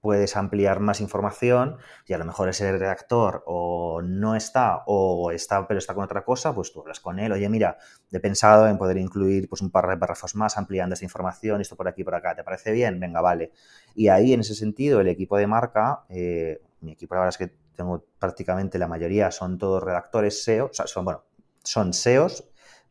[0.06, 5.68] puedes ampliar más información y a lo mejor ese redactor o no está o está
[5.68, 7.80] pero está con otra cosa, pues tú hablas con él, oye mira,
[8.12, 11.76] he pensado en poder incluir pues un par de párrafos más ampliando esta información, esto
[11.76, 13.00] por aquí por acá, ¿te parece bien?
[13.00, 13.52] Venga, vale.
[13.96, 17.52] Y ahí en ese sentido el equipo de marca, eh, mi equipo verdad es que
[17.76, 21.24] tengo prácticamente la mayoría son todos redactores SEO, o sea, son, bueno,
[21.64, 22.48] son SEOs,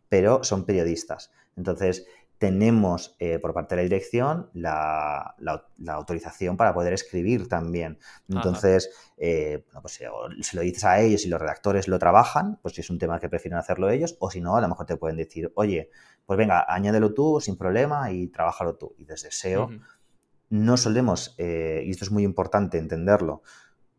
[0.09, 1.31] pero son periodistas.
[1.57, 5.35] Entonces, tenemos eh, por parte de la dirección la,
[5.89, 7.99] autorización para poder escribir también.
[8.29, 10.01] Entonces, eh, pues
[10.43, 13.21] se lo dices a ellos y los redactores lo trabajan, pues si es un tema
[13.21, 15.91] que prefieren hacerlo ellos, o si no, a lo mejor te pueden decir, oye,
[16.27, 18.95] pues venga, añádelo tú sin problema y trabájalo tú.
[18.99, 19.71] Y desde SEO
[20.51, 23.43] no solemos, eh, y esto es muy importante entenderlo,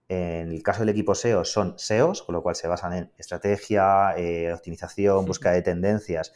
[0.08, 4.14] en el caso del equipo SEO son SEOs, con lo cual se basan en estrategia,
[4.54, 6.32] optimización, búsqueda de tendencias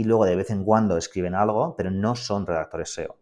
[0.00, 3.18] y luego de vez en cuando escriben algo, pero no son redactores SEO.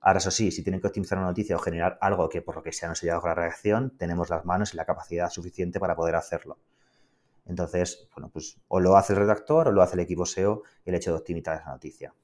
[0.00, 2.62] Ahora, eso sí, si tienen que optimizar una noticia o generar algo que por lo
[2.62, 5.80] que sea no se llegado con la redacción, tenemos las manos y la capacidad suficiente
[5.80, 6.58] para poder hacerlo.
[7.44, 10.94] Entonces, bueno, pues o lo hace el redactor o lo hace el equipo SEO el
[10.94, 12.14] hecho de optimizar esa noticia.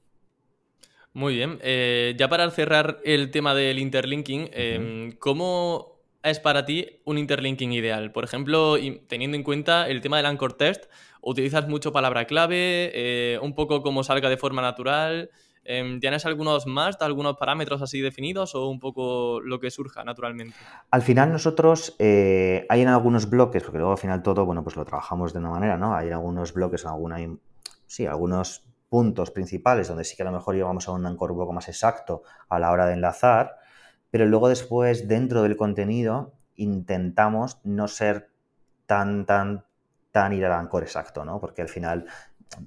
[1.11, 1.59] Muy bien.
[1.61, 7.71] Eh, ya para cerrar el tema del interlinking, em, ¿cómo es para ti un interlinking
[7.71, 8.11] ideal?
[8.11, 8.75] Por ejemplo,
[9.07, 10.85] teniendo en cuenta el tema del anchor test,
[11.21, 15.29] utilizas mucho palabra clave, eh, un poco como salga de forma natural.
[15.63, 20.55] Em, ¿Tienes algunos más, algunos parámetros así definidos o un poco lo que surja naturalmente?
[20.89, 24.75] Al final nosotros eh, hay en algunos bloques, porque luego al final todo, bueno, pues
[24.75, 25.93] lo trabajamos de una manera, ¿no?
[25.93, 27.17] Hay algunos bloques, alguna,
[27.85, 31.37] sí, algunos puntos principales donde sí que a lo mejor llevamos a un anchor un
[31.37, 33.57] poco más exacto a la hora de enlazar,
[34.11, 38.29] pero luego después dentro del contenido intentamos no ser
[38.85, 39.65] tan, tan,
[40.11, 41.39] tan ir al ancor exacto, ¿no?
[41.39, 42.05] Porque al final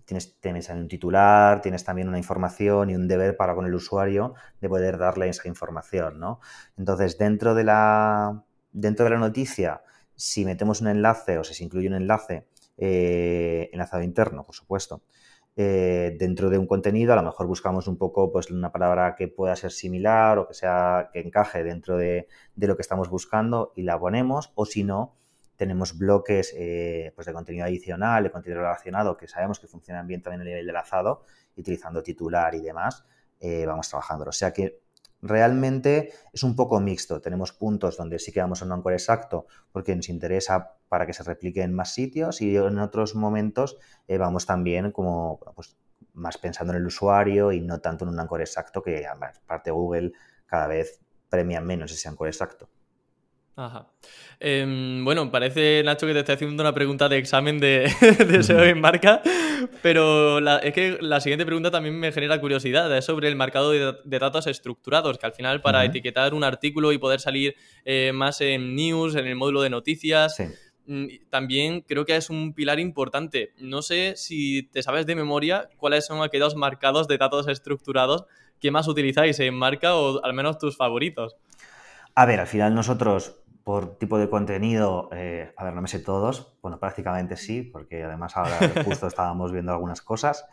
[0.05, 4.35] tienes, tienes un titular, tienes también una información y un deber para con el usuario
[4.61, 6.41] de poder darle esa información, ¿no?
[6.77, 9.83] Entonces, dentro de la, dentro de la noticia,
[10.15, 12.47] si metemos un enlace o si se incluye un enlace,
[12.79, 15.03] eh, enlazado interno, por supuesto,
[15.57, 19.29] eh, dentro de un contenido, a lo mejor buscamos un poco pues, una palabra que
[19.29, 23.73] pueda ser similar o que sea que encaje dentro de, de lo que estamos buscando
[23.77, 25.15] y la ponemos, o si no,
[25.57, 30.23] tenemos bloques eh, pues de contenido adicional, de contenido relacionado, que sabemos que funcionan bien
[30.23, 31.25] también a nivel de lazado,
[31.57, 33.05] utilizando titular y demás,
[33.39, 34.25] eh, vamos trabajando.
[34.29, 34.81] O sea que
[35.23, 37.21] realmente es un poco mixto.
[37.21, 41.15] Tenemos puntos donde sí que vamos a un anchor exacto porque nos interesa para que
[41.15, 45.77] se replique en más sitios y en otros momentos eh, vamos también como pues,
[46.13, 50.13] más pensando en el usuario y no tanto en un anchor exacto que aparte Google
[50.47, 52.69] cada vez premia menos ese anchor exacto.
[53.55, 53.87] Ajá.
[54.41, 57.87] Em, bueno, parece, Nacho, que te estoy haciendo una pregunta de examen de,
[58.43, 59.21] SEO en marca,
[59.83, 64.19] pero es que la siguiente pregunta también me genera curiosidad, es sobre el marcado de,
[64.19, 68.75] datos estructurados, que al final para etiquetar un artículo y poder salir eh, más en
[68.75, 70.37] news, en el módulo de noticias,
[70.87, 73.53] mm, también creo que es un pilar importante.
[73.59, 78.25] No sé si te sabes de memoria cuáles son aquellos marcados de datos estructurados
[78.61, 81.37] que más utilizáis en marca o al menos tus favoritos.
[82.15, 86.01] A ver, al final nosotros por tipo de contenido, eh, a ver, no me sé
[86.01, 90.45] todos, bueno, prácticamente sí, porque además ahora justo estábamos viendo algunas cosas,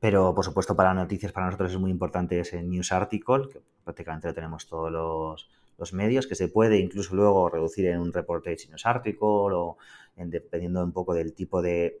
[0.00, 4.28] pero por supuesto para noticias para nosotros es muy importante ese news article, que prácticamente
[4.28, 5.48] lo tenemos todos los,
[5.94, 9.78] medios, que se puede incluso luego reducir en un reportage news article o
[10.14, 11.98] dependiendo un poco del tipo de,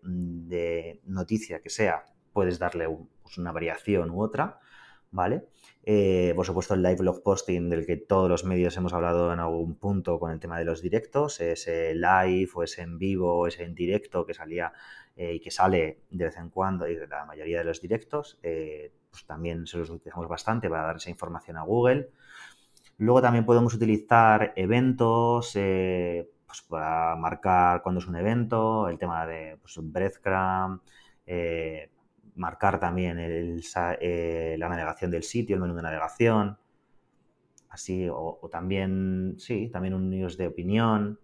[1.04, 2.88] noticia que sea, puedes darle
[3.22, 4.60] pues una variación u otra,
[5.10, 5.48] ¿vale?
[5.82, 9.40] Eh, por supuesto, el live blog posting del que todos los medios hemos hablado en
[9.40, 13.46] algún punto con el tema de los directos, ese live o ese en vivo o
[13.46, 14.72] ese en directo que salía
[15.16, 18.92] eh, y que sale de vez en cuando y la mayoría de los directos, eh,
[19.10, 22.10] pues también se los utilizamos bastante para dar esa información a Google.
[22.98, 29.56] Luego también podemos utilizar eventos pues para marcar cuándo es un evento, el tema de
[29.62, 30.80] pues, breadcrumb,
[32.34, 36.58] marcar también eh, la navegación del sitio, el menú de navegación,
[37.68, 41.18] así, o, también, sí, también un news de opinión,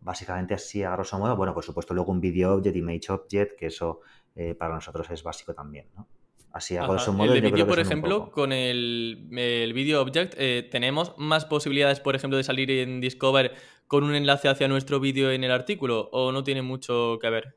[0.00, 3.66] básicamente así a grosso modo, bueno, por supuesto luego un video object, image object, que
[3.66, 4.00] eso
[4.36, 6.08] eh, para nosotros es básico también, ¿no?
[6.50, 7.34] Así a grosso modo.
[7.34, 12.38] El vídeo, por ejemplo, con el, el video object, eh, ¿tenemos más posibilidades, por ejemplo,
[12.38, 13.54] de salir en Discover
[13.86, 17.56] con un enlace hacia nuestro vídeo en el artículo o no tiene mucho que ver?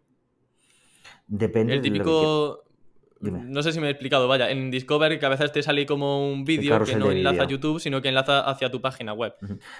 [1.31, 2.65] Depende El típico.
[3.21, 6.29] no sé si me he explicado, vaya, en Discover que a veces te sale como
[6.29, 9.33] un vídeo que no enlaza a YouTube, sino que enlaza hacia tu página web.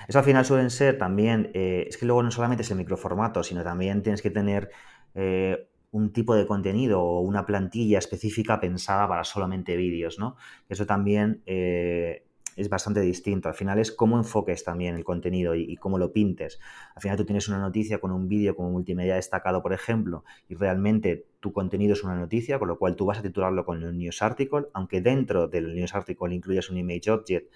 [0.08, 3.44] Eso al final suelen ser también, eh, es que luego no solamente es el microformato,
[3.44, 4.70] sino también tienes que tener
[5.14, 10.38] eh, un tipo de contenido o una plantilla específica pensada para solamente vídeos, ¿no?
[10.70, 12.24] Eso también eh,
[12.56, 13.50] es bastante distinto.
[13.50, 16.60] Al final es cómo enfoques también el contenido y, cómo lo pintes.
[16.96, 20.56] Al final tú tienes una noticia con un vídeo como multimedia destacado, por ejemplo, y
[20.56, 23.98] realmente tu contenido es una noticia, con lo cual tú vas a titularlo con un
[23.98, 27.52] news article, aunque dentro del news article incluyas un image object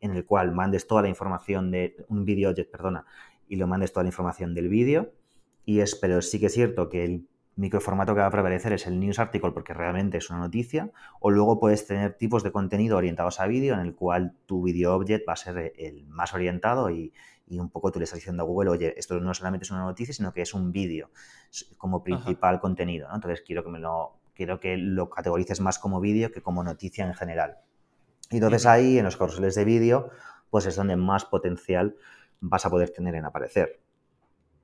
[0.00, 3.04] en el cual mandes toda la información de un video object, perdona,
[3.48, 5.12] y lo mandes toda la información del vídeo.
[5.64, 8.86] Y es, pero sí que es cierto que el microformato que va a prevalecer es
[8.86, 10.90] el news article porque realmente es una noticia,
[11.20, 14.94] o luego puedes tener tipos de contenido orientados a vídeo en el cual tu video
[14.94, 17.12] object va a ser el más orientado y,
[17.48, 20.12] un poco tú le estás diciendo a Google, oye, esto no solamente es una noticia,
[20.12, 21.10] sino que es un vídeo
[21.78, 26.30] como principal contenido, Entonces quiero que me lo quiero que lo categorices más como vídeo
[26.30, 27.56] que como noticia en general.
[28.30, 30.10] Y entonces ahí, en los carruseles de vídeo,
[30.50, 31.96] pues es donde más potencial
[32.40, 33.80] vas a poder tener en aparecer.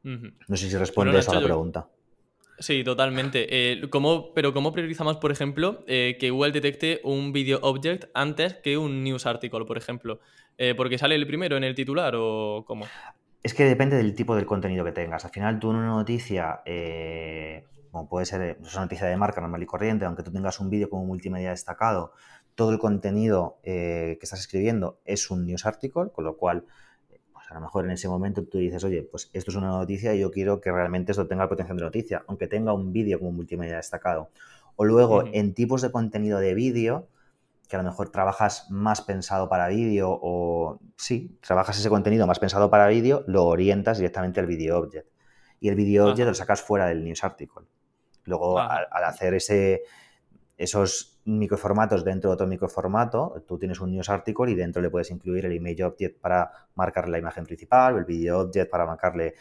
[0.02, 1.88] No sé si responde eso a la pregunta.
[2.62, 3.46] Sí, totalmente.
[3.50, 3.82] Eh,
[4.34, 9.02] pero ¿cómo priorizamos, por ejemplo, eh, que Google detecte un video object antes que un
[9.02, 10.20] news article, por ejemplo?
[10.58, 12.86] Eh, ¿Porque sale el primero en el titular o cómo?
[13.42, 15.24] Es que depende del tipo del contenido que tengas.
[15.24, 16.60] Al final, tú en una noticia,
[17.90, 20.88] como puede ser una noticia de marca normal y corriente, aunque tú tengas un vídeo
[20.88, 22.12] como multimedia destacado,
[22.54, 26.64] todo el contenido que estás escribiendo es un news article, con lo cual
[27.52, 30.20] a lo mejor en ese momento tú dices, oye, pues esto es una noticia y
[30.20, 33.30] yo quiero que realmente esto tenga el potencial de noticia, aunque tenga un vídeo como
[33.32, 34.30] multimedia destacado.
[34.76, 37.08] O luego, en tipos de contenido de vídeo,
[37.68, 42.38] que a lo mejor trabajas más pensado para vídeo o sí, trabajas ese contenido más
[42.38, 45.08] pensado para vídeo, lo orientas directamente al video object.
[45.60, 47.66] Y el video object lo sacas fuera del news article.
[48.24, 49.82] Luego, al, hacer ese,
[50.62, 55.10] esos microformatos dentro de otro microformato, tú tienes un news article y dentro le puedes
[55.10, 59.34] incluir el image object para marcar la imagen principal o el video object para marcarle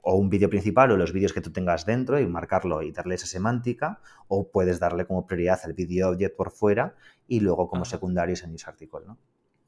[0.00, 3.14] o un vídeo principal o los vídeos que tú tengas dentro y marcarlo y darle
[3.16, 6.94] esa semántica o puedes darle como prioridad el video object por fuera
[7.28, 9.18] y luego como secundario ese news article, ¿no?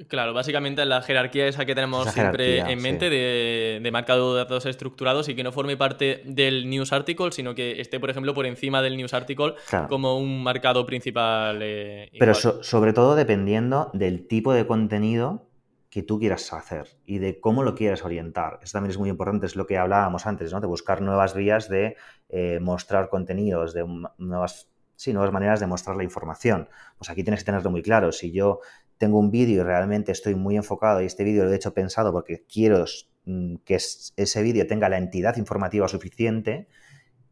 [0.08, 4.66] Claro, básicamente la jerarquía esa que tenemos siempre en mente de, de, marcado de datos
[4.66, 8.44] estructurados y que no forme parte del news article, sino que esté, por ejemplo, por
[8.46, 9.54] encima del news article
[9.88, 11.60] como un marcado principal.
[11.62, 15.48] Eh, Pero sobre todo dependiendo del tipo de contenido
[15.90, 18.58] que tú quieras hacer y de cómo lo quieras orientar.
[18.62, 20.60] Eso también es muy importante, es lo que hablábamos antes, ¿no?
[20.60, 21.96] De buscar nuevas vías de
[22.30, 23.86] eh, mostrar contenidos, de
[24.18, 26.68] nuevas sí, nuevas maneras de mostrar la información.
[26.98, 28.12] Pues aquí tienes que tenerlo muy claro.
[28.12, 28.60] Si yo
[28.98, 32.12] tengo un vídeo y realmente estoy muy enfocado y este vídeo lo he hecho pensado
[32.12, 32.84] porque quiero
[33.24, 36.68] mm, que ese vídeo tenga la entidad informativa suficiente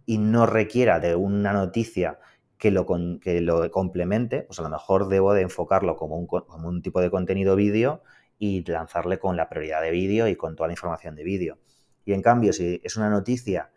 [0.06, 2.18] y no requiera de una noticia
[2.58, 2.86] que lo,
[3.20, 7.00] que lo complemente, pues a lo mejor debo de enfocarlo como un, como un tipo
[7.00, 8.02] de contenido vídeo
[8.38, 11.58] y lanzarle con la prioridad de vídeo y con toda la información de vídeo.
[12.04, 13.70] Y en cambio, si es una noticia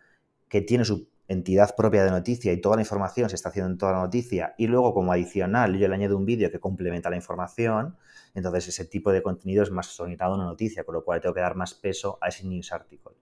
[0.47, 3.77] que tiene su entidad propia de noticia y toda la información se está haciendo en
[3.77, 7.15] toda la noticia y luego como adicional yo le añado un vídeo que complementa la
[7.15, 7.97] información,
[8.33, 11.33] entonces ese tipo de contenido es más orientado a una noticia, con lo cual tengo
[11.33, 13.13] que dar más peso a ese news article.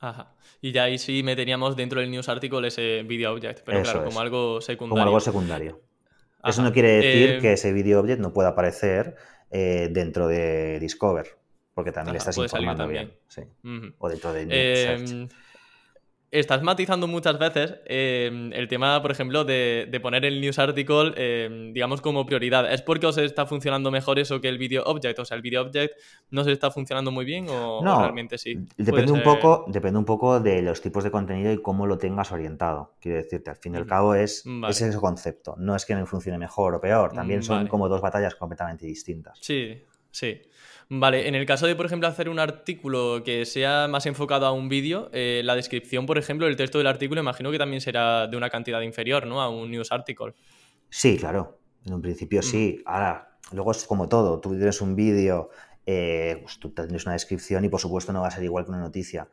[0.00, 0.34] Ajá.
[0.60, 4.20] Y ya ahí sí meteríamos dentro del news article ese video object, pero claro, como
[4.20, 5.00] algo secundario.
[5.00, 5.80] Como algo secundario.
[6.42, 9.16] Eso no quiere decir que ese video object no pueda aparecer
[9.50, 11.36] dentro de Discover,
[11.74, 13.12] porque también le estás informando bien.
[13.98, 15.28] O dentro de em,
[16.30, 21.72] estás matizando muchas veces em, el tema, por ejemplo, de, poner el news article, em,
[21.72, 22.72] digamos, como prioridad.
[22.72, 25.18] ¿Es porque os está funcionando mejor eso que el video object?
[25.18, 25.94] O sea, ¿el video object
[26.30, 28.58] no se está funcionando muy bien o, realmente sí?
[28.76, 32.30] Depende un, poco, depende un poco de los tipos de contenido y cómo lo tengas
[32.32, 32.94] orientado.
[33.00, 35.56] Quiero decirte, al fin y al cabo es, ese concepto.
[35.58, 37.12] No es que no funcione mejor o peor.
[37.12, 39.38] También son como dos batallas completamente distintas.
[39.40, 40.40] Sí, sí.
[40.92, 44.50] Vale, en el caso de, por ejemplo, hacer un artículo que sea más enfocado a
[44.50, 48.26] un vídeo, eh, la descripción, por ejemplo, el texto del artículo, imagino que también será
[48.26, 49.40] de una cantidad inferior, ¿no?
[49.40, 50.34] A un news article.
[50.88, 51.60] Sí, claro.
[51.86, 52.78] En un principio sí.
[52.80, 52.88] Mm.
[52.88, 54.40] Ahora, luego es como todo.
[54.40, 55.50] Tú tienes un vídeo,
[55.86, 58.72] eh, pues tú tienes una descripción y, por supuesto, no va a ser igual que
[58.72, 59.28] una noticia.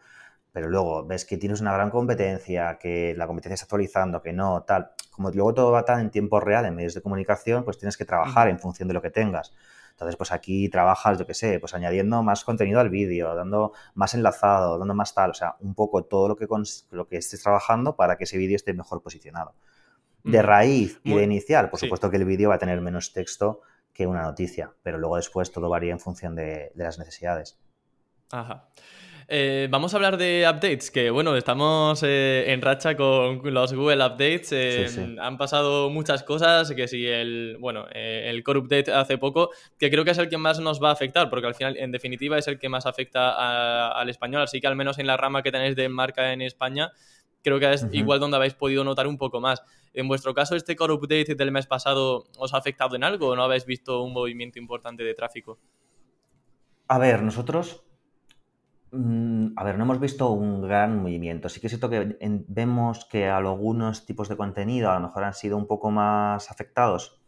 [0.52, 4.62] Pero luego ves que tienes una gran competencia, que la competencia está actualizando, que no,
[4.62, 4.92] tal.
[5.10, 8.06] Como luego todo va tan en tiempo real en medios de comunicación, pues tienes que
[8.06, 9.54] trabajar en función de lo que tengas.
[9.98, 14.14] Entonces, pues aquí trabajas, yo qué sé, pues añadiendo más contenido al vídeo, dando más
[14.14, 16.46] enlazado, dando más tal, o sea, un poco todo lo que,
[16.92, 19.56] lo que estés trabajando para que ese vídeo esté mejor posicionado.
[20.24, 23.62] De raíz y de inicial, por supuesto que el vídeo va a tener menos texto
[23.92, 27.58] que una noticia, pero luego después todo varía en función de, de las necesidades.
[28.32, 28.68] Ajá.
[29.30, 34.06] Eh, vamos a hablar de updates, que bueno, estamos eh, en racha con los Google
[34.06, 34.54] Updates.
[34.54, 39.92] Eh, han pasado muchas cosas, que si el, bueno, el Core Update hace poco, que
[39.92, 42.38] creo que es el que más nos va a afectar, porque al final, en definitiva,
[42.38, 44.44] es el que más afecta al español.
[44.44, 46.94] Así que al menos en la rama que tenéis de marca en España,
[47.44, 49.62] creo que es igual donde habéis podido notar un poco más.
[49.94, 53.36] En vuestro caso, ¿este Core Update del mes pasado os ha afectado en algo o
[53.36, 55.60] no habéis visto un movimiento importante de tráfico?
[56.88, 57.84] A ver, nosotros
[58.92, 61.50] a ver, no hemos visto un gran movimiento.
[61.50, 62.18] Sí que es cierto que
[62.48, 67.20] vemos que algunos tipos de contenido a lo mejor han sido un poco más afectados,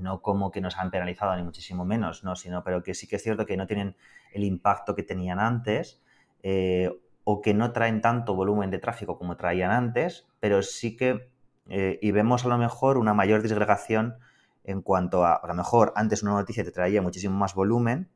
[0.00, 2.36] no como que nos han penalizado ni muchísimo menos, ¿no?
[2.36, 3.96] sino pero que sí que es cierto que no tienen
[4.32, 6.00] el impacto que tenían antes
[6.42, 6.90] eh,
[7.24, 11.30] o que no traen tanto volumen de tráfico como traían antes, pero sí que
[11.68, 14.16] eh, y vemos a lo mejor una mayor disgregación
[14.64, 18.08] en cuanto a, a lo mejor antes una noticia te traía muchísimo más volumen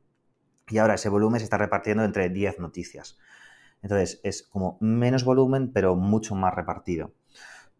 [0.69, 3.17] y ahora ese volumen se está repartiendo entre 10 noticias.
[3.81, 7.13] Entonces es como menos volumen, pero mucho más repartido.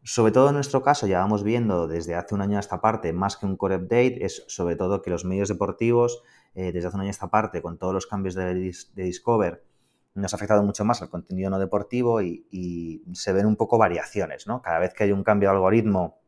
[0.04, 3.12] Sobre todo en nuestro caso, ya vamos viendo desde hace un año a esta parte,
[3.12, 6.24] más que un core update, es sobre todo que los medios deportivos,
[6.56, 8.54] eh, desde hace un año a esta parte, con todos los cambios de,
[8.96, 9.66] Discover,
[10.14, 13.78] nos ha afectado mucho más al contenido no deportivo y, y, se ven un poco
[13.78, 14.62] variaciones, ¿no?
[14.62, 16.20] Cada vez que hay un cambio de algoritmo,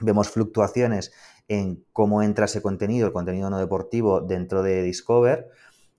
[0.00, 1.12] vemos fluctuaciones
[1.48, 5.50] en cómo entra ese contenido, el contenido no deportivo dentro de Discover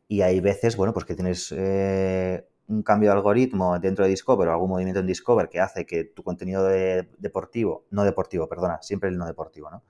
[0.08, 4.48] y hay veces, bueno, pues que tienes eh, un cambio de algoritmo dentro de Discover
[4.48, 9.10] o algún movimiento en Discover que hace que tu contenido deportivo, no deportivo, perdona, siempre
[9.10, 9.84] el no deportivo, ¿no?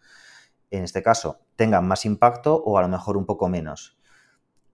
[0.72, 3.98] En este caso, tenga más impacto o a lo mejor un poco menos.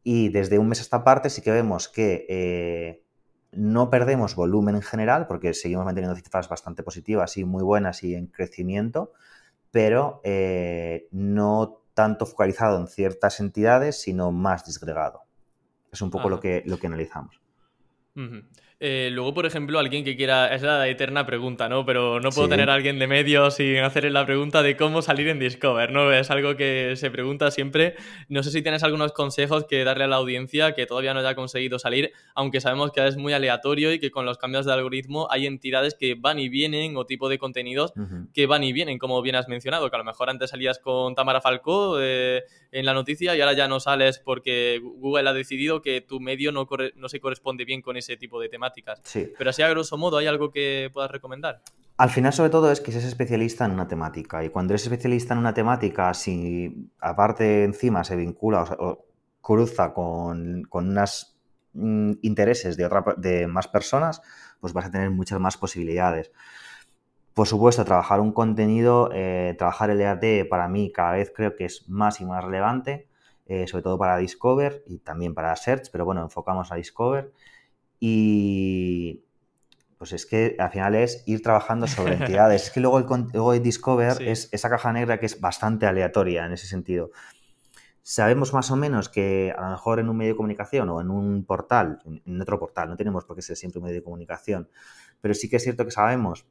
[0.03, 3.03] Y desde un mes a esta parte sí que vemos que eh,
[3.51, 8.15] no perdemos volumen en general, porque seguimos manteniendo cifras bastante positivas y muy buenas y
[8.15, 9.11] en crecimiento,
[9.69, 15.23] pero eh, no tanto focalizado en ciertas entidades, sino más disgregado.
[15.91, 17.39] Es un poco lo que, lo que analizamos.
[18.84, 21.86] Eh, luego, por ejemplo, alguien que quiera, es la eterna pregunta, ¿no?
[21.86, 25.27] Pero no puedo tener a alguien de medio sin hacerle la pregunta de cómo salir
[25.27, 26.11] en Discover, ¿no?
[26.11, 27.95] Es algo que se pregunta siempre.
[28.27, 31.36] No sé si tienes algunos consejos que darle a la audiencia que todavía no haya
[31.36, 35.27] conseguido salir, aunque sabemos que es muy aleatorio y que con los cambios de algoritmo
[35.29, 37.93] hay entidades que van y vienen o tipo de contenidos
[38.34, 41.13] que van y vienen, como bien has mencionado, que a lo mejor antes salías con
[41.13, 45.84] Tamara Falcó eh, en la noticia y ahora ya no sales porque Google ha decidido
[45.84, 48.99] que tu medio no, no se corresponde bien con ese tipo de temas.
[49.03, 49.32] Sí.
[49.38, 51.61] Pero así a grosso modo, ¿hay algo que puedas recomendar?
[51.97, 54.43] Al final, sobre todo, es que seas especialista en una temática.
[54.43, 59.05] Y cuando eres especialista en una temática, si aparte encima se vincula o,
[59.41, 61.38] cruza con, con unos
[61.74, 64.22] mm, intereses de, otra, de más personas,
[64.59, 66.32] pues vas a tener muchas más posibilidades.
[67.34, 71.65] Por supuesto, trabajar un contenido, eh, trabajar el EAT para mí cada vez creo que
[71.65, 73.07] es más y más relevante,
[73.45, 77.32] eh, sobre todo para Discover y también para Search, pero bueno, enfocamos a Discover.
[78.04, 79.24] Y
[79.99, 82.64] pues es que al final es ir trabajando sobre entidades.
[82.64, 86.66] es que luego el, Discover es esa caja negra que es bastante aleatoria en ese
[86.66, 87.12] sentido.
[88.02, 91.12] Sabemos más o menos que a lo mejor en un medio de comunicación o en
[91.12, 94.68] un portal, en otro portal, no tenemos por qué ser siempre un medio de comunicación,
[95.22, 96.47] pero sí que es cierto que sabemos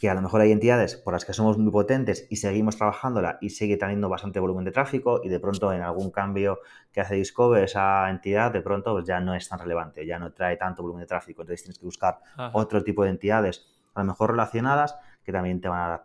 [0.00, 3.36] que a lo mejor hay entidades por las que somos muy potentes y seguimos trabajándola
[3.42, 7.16] y sigue teniendo bastante volumen de tráfico y de pronto en algún cambio que hace
[7.16, 10.80] Discover esa entidad de pronto pues ya no es tan relevante, ya no trae tanto
[10.80, 12.18] volumen de tráfico, entonces tienes que buscar
[12.54, 16.04] otro tipo de entidades a lo mejor relacionadas que también te van a dar.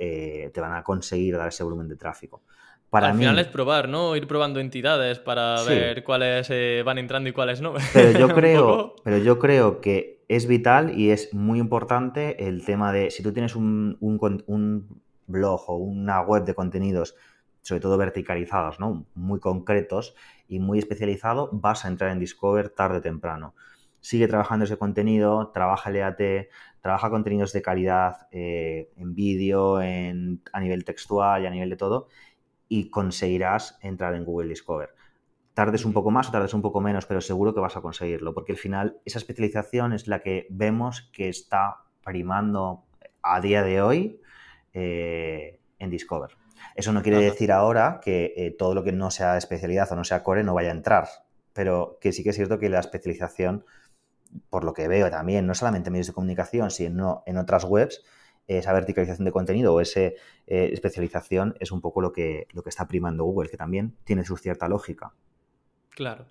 [0.00, 2.42] eh, te van a conseguir dar ese volumen de tráfico.
[2.90, 4.16] Para Al final es probar, ¿no?
[4.16, 7.72] Ir probando entidades para ver cuáles eh, van entrando y cuáles no.
[7.94, 12.90] Pero yo, creo, pero yo creo que es vital y es muy importante el tema
[12.90, 13.98] de si tú tienes un,
[15.26, 17.14] blog o una web de contenidos,
[17.60, 19.06] sobre todo verticalizados, ¿no?
[19.14, 20.14] Muy concretos
[20.48, 23.54] y muy especializado, vas a entrar en Discover tarde o temprano.
[24.00, 26.48] Sigue trabajando ese contenido, trabaja el EAT,
[26.80, 32.08] trabaja contenidos de calidad eh, en vídeo, a nivel textual y a nivel de todo,
[32.68, 34.94] y conseguirás entrar en Google Discover.
[35.54, 38.32] Tardes un poco más o tardes un poco menos, pero seguro que vas a conseguirlo,
[38.32, 42.84] porque al final esa especialización es la que vemos que está primando
[43.22, 44.20] a día de hoy
[44.72, 46.30] eh, en Discover.
[46.74, 50.04] Eso no quiere decir ahora que eh, todo lo que no sea especialidad o no
[50.04, 51.08] sea core no vaya a entrar,
[51.52, 53.64] pero que sí que es cierto que la especialización,
[54.48, 58.02] por lo que veo también, no solamente en medios de comunicación, sino en otras webs,
[58.46, 60.14] esa verticalización de contenido o esa eh,
[60.46, 64.36] especialización es un poco lo que, lo que está primando Google, que también tiene su
[64.36, 65.12] cierta lógica.
[65.94, 66.26] Claro.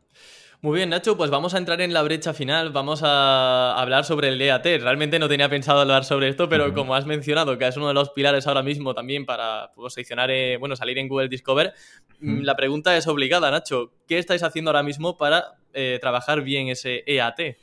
[0.64, 4.28] Muy bien, Nacho, pues vamos a entrar en la brecha final, vamos a hablar sobre
[4.28, 4.64] el EAT.
[4.80, 7.96] Realmente no tenía pensado hablar sobre esto, pero como has mencionado, que es uno de
[7.96, 11.74] los pilares ahora mismo también para posicionar, eh, bueno, salir en Google Discover,
[12.20, 13.94] mm, la pregunta es obligada, Nacho.
[14.08, 17.58] ¿Qué estáis haciendo ahora mismo para eh, trabajar bien ese EAT?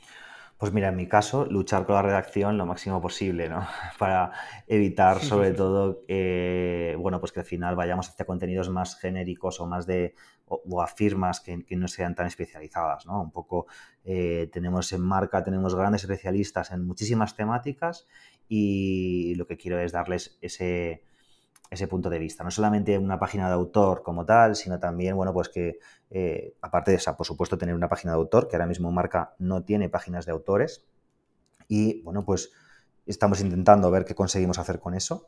[0.59, 3.65] Pues mira, en mi caso, luchar con la redacción lo máximo posible, ¿no?
[3.97, 4.33] Para
[4.67, 9.67] evitar, sobre todo, eh, bueno, pues que al final vayamos hacia contenidos más genéricos o
[9.67, 10.15] más de,
[10.49, 13.21] o, a firmas que, no sean tan especializadas, ¿no?
[13.21, 13.67] Un poco
[14.03, 18.07] eh, tenemos en marca, tenemos grandes especialistas en muchísimas temáticas
[18.47, 21.03] y lo que quiero es darles ese,
[21.69, 22.43] ese punto de vista.
[22.43, 25.79] No solamente una página de autor como tal, sino también, bueno, pues que
[26.09, 29.35] eh, aparte de esa, por supuesto, tener una página de autor, que ahora mismo Marca
[29.37, 30.85] no tiene páginas de autores.
[31.67, 32.51] Y bueno, pues
[33.05, 35.27] estamos intentando ver qué conseguimos hacer con eso,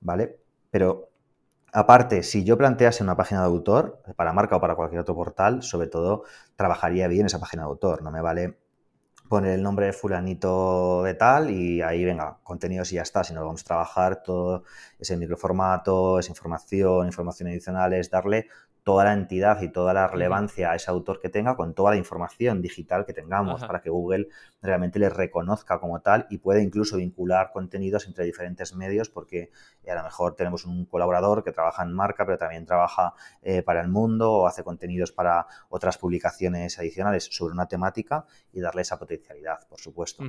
[0.00, 0.38] ¿vale?
[0.70, 1.09] Pero
[1.72, 5.62] aparte, si yo plantease una página de autor, para Marca o para cualquier otro portal,
[5.62, 6.24] sobre todo
[6.56, 8.02] trabajaría bien esa página de autor.
[8.02, 8.58] No me vale
[9.28, 13.44] poner el nombre de fulanito de tal y ahí venga, contenidos y ya está, sino
[13.44, 14.64] vamos a trabajar todo
[14.98, 18.48] ese microformato, esa información, información adicionales, darle
[18.90, 21.96] toda la entidad y toda la relevancia a ese autor que tenga con toda la
[21.96, 24.26] información digital que tengamos para que Google
[24.60, 29.52] realmente le reconozca como tal y pueda incluso vincular contenidos entre diferentes medios porque
[29.88, 33.80] a lo mejor tenemos un colaborador que trabaja en marca pero también trabaja eh, para
[33.80, 38.98] el mundo o hace contenidos para otras publicaciones adicionales sobre una temática y darle esa
[38.98, 40.24] potencialidad, por supuesto.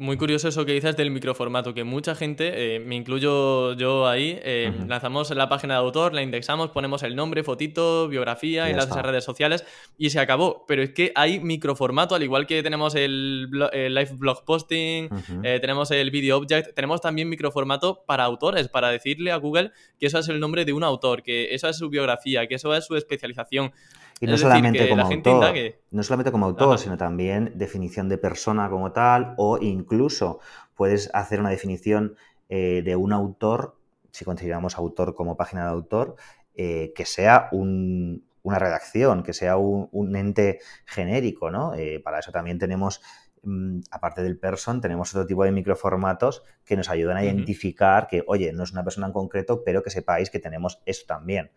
[0.00, 4.38] Muy curioso eso que dices del microformato, que mucha gente, eh, me incluyo yo ahí,
[4.44, 9.02] eh, lanzamos la página de autor, la indexamos, ponemos el nombre, fotito, biografía, enlaces a
[9.02, 9.64] redes sociales
[9.98, 10.64] y se acabó.
[10.68, 15.08] Pero es que hay microformato, al igual que tenemos el, live blog posting,
[15.42, 20.06] eh, tenemos el video object, tenemos también microformato para autores, para decirle a Google que
[20.06, 22.86] eso es el nombre de un autor, que eso es su biografía, que eso es
[22.86, 23.72] su especialización.
[24.20, 25.54] Y no solamente, como autor,
[25.90, 30.40] no solamente como autor, sino también definición de persona como tal, o incluso
[30.74, 32.16] puedes hacer una definición
[32.48, 33.76] eh, de un autor,
[34.10, 36.16] si consideramos autor como página de autor,
[36.54, 41.74] eh, que sea una redacción, que sea un, ente genérico, ¿no?
[41.74, 43.00] Eh, para eso también tenemos,
[43.42, 48.24] mm, aparte del person, tenemos otro tipo de microformatos que nos ayudan a identificar que,
[48.26, 51.50] oye, no es una persona en concreto, pero que sepáis que tenemos eso también.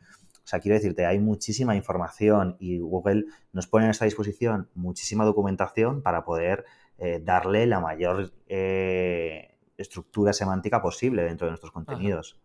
[0.43, 5.25] O sea, quiero decirte, hay muchísima información y Google nos pone en esta disposición muchísima
[5.25, 6.65] documentación para poder
[6.97, 12.39] eh, darle la mayor eh, estructura semántica posible dentro de nuestros contenidos.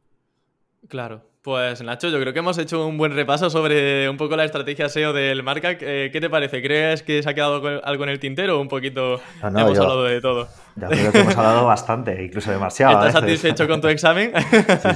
[0.89, 1.23] Claro.
[1.47, 4.89] Pues Nacho, yo creo que hemos hecho un buen repaso sobre un poco la estrategia
[4.89, 5.77] SEO del marca.
[5.81, 6.61] Eh, ¿Qué te parece?
[6.61, 10.21] ¿Crees que se ha quedado algo en el tintero o un poquito hemos hablado de
[10.21, 10.49] todo?
[10.75, 12.99] Ya creo que hemos hablado bastante, incluso demasiado.
[12.99, 14.33] ¿Estás satisfecho con tu examen?
[14.37, 14.89] Sí,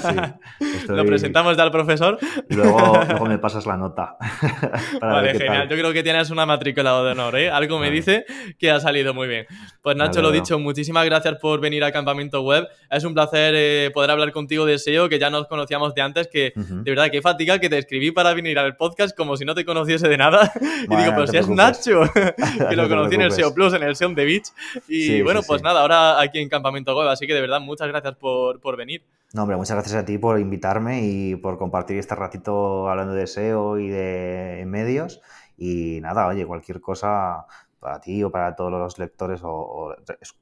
[0.59, 0.89] sí.
[0.89, 2.19] Lo presentamos ya al profesor.
[2.49, 4.17] Y luego, me pasas la nota.
[5.01, 5.69] vale, genial.
[5.69, 7.49] Yo creo que tienes una matrícula de honor, ¿eh?
[7.49, 8.27] Algo me dice
[8.59, 9.47] que ha salido muy bien.
[9.83, 12.69] Pues Nacho, lo dicho, muchísimas gracias por venir a Campamento Web.
[12.91, 16.29] Es un placer eh, poder hablar contigo de SEO, que ya nos conocíamos de antes,
[16.29, 19.55] que de verdad, qué fatiga que te escribí para venir al podcast como si no
[19.55, 20.53] te conociese de nada.
[20.61, 22.03] y digo, pues si es Nacho,
[22.69, 24.49] que lo conocí en el SEO Plus, en el SEO de Beach.
[24.89, 27.09] Y bueno, pues nada, ahora aquí en Campamento Web.
[27.09, 29.05] Así que de verdad, muchas gracias por, venir.
[29.33, 33.27] No, hombre, muchas gracias a ti por invitarme y por compartir este ratito hablando de
[33.27, 35.21] SEO y de medios.
[35.57, 37.47] Y nada, oye, cualquier cosa
[37.79, 39.97] para ti o para todos los lectores o, o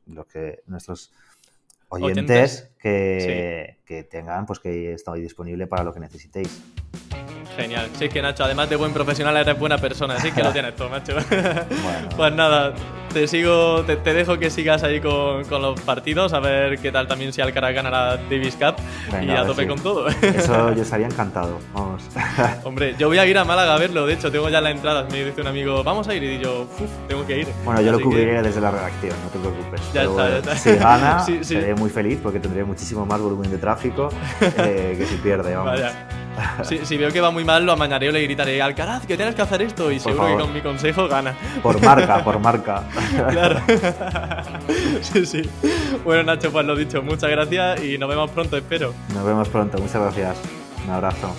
[0.07, 1.13] los que nuestros
[1.89, 6.63] oyentes, Que, que, tengan, pues que estoy disponible para lo que necesitéis.
[7.57, 7.89] Genial.
[7.99, 10.19] Sí, es que Nacho, además de buen profesional, eres buena persona.
[10.21, 11.17] Sí, que lo tienes todo, macho.
[12.17, 12.75] Pues nada,
[13.09, 17.07] te sigo, te, dejo que sigas ahí con, con, los partidos, a ver qué tal
[17.07, 18.77] también si Alcaraz gana la Davis Cup
[19.23, 20.09] y a, tope con todo.
[20.09, 22.03] Eso yo estaría encantado, vamos.
[22.65, 25.07] Hombre, yo voy a ir a Málaga a verlo, de hecho, tengo ya la entrada.
[25.11, 27.49] Me dice un amigo, vamos a ir, y yo, uff, tengo que ir.
[27.65, 29.93] Bueno, yo lo cubriré desde la redacción, no te preocupes.
[29.93, 30.57] Ya está, ya está.
[30.57, 35.17] Si gana, seré muy feliz porque tendré muchísimo más volumen de tráfico eh, que si
[35.17, 35.73] pierde, vamos.
[35.73, 36.09] Vaya.
[36.63, 39.43] Si, veo que va muy mal, lo amañaré o le gritaré, Alcaraz, que tienes que
[39.43, 39.91] hacer esto.
[39.91, 41.35] Y seguro que con mi consejo gana.
[41.63, 42.85] Por marca, por marca.
[43.31, 43.61] Claro.
[45.03, 45.43] Sí, sí.
[46.05, 48.93] Bueno, Nacho, pues lo dicho, muchas gracias y nos vemos pronto, espero.
[49.15, 50.37] Nos vemos pronto, muchas gracias.
[50.85, 51.35] Un abrazo.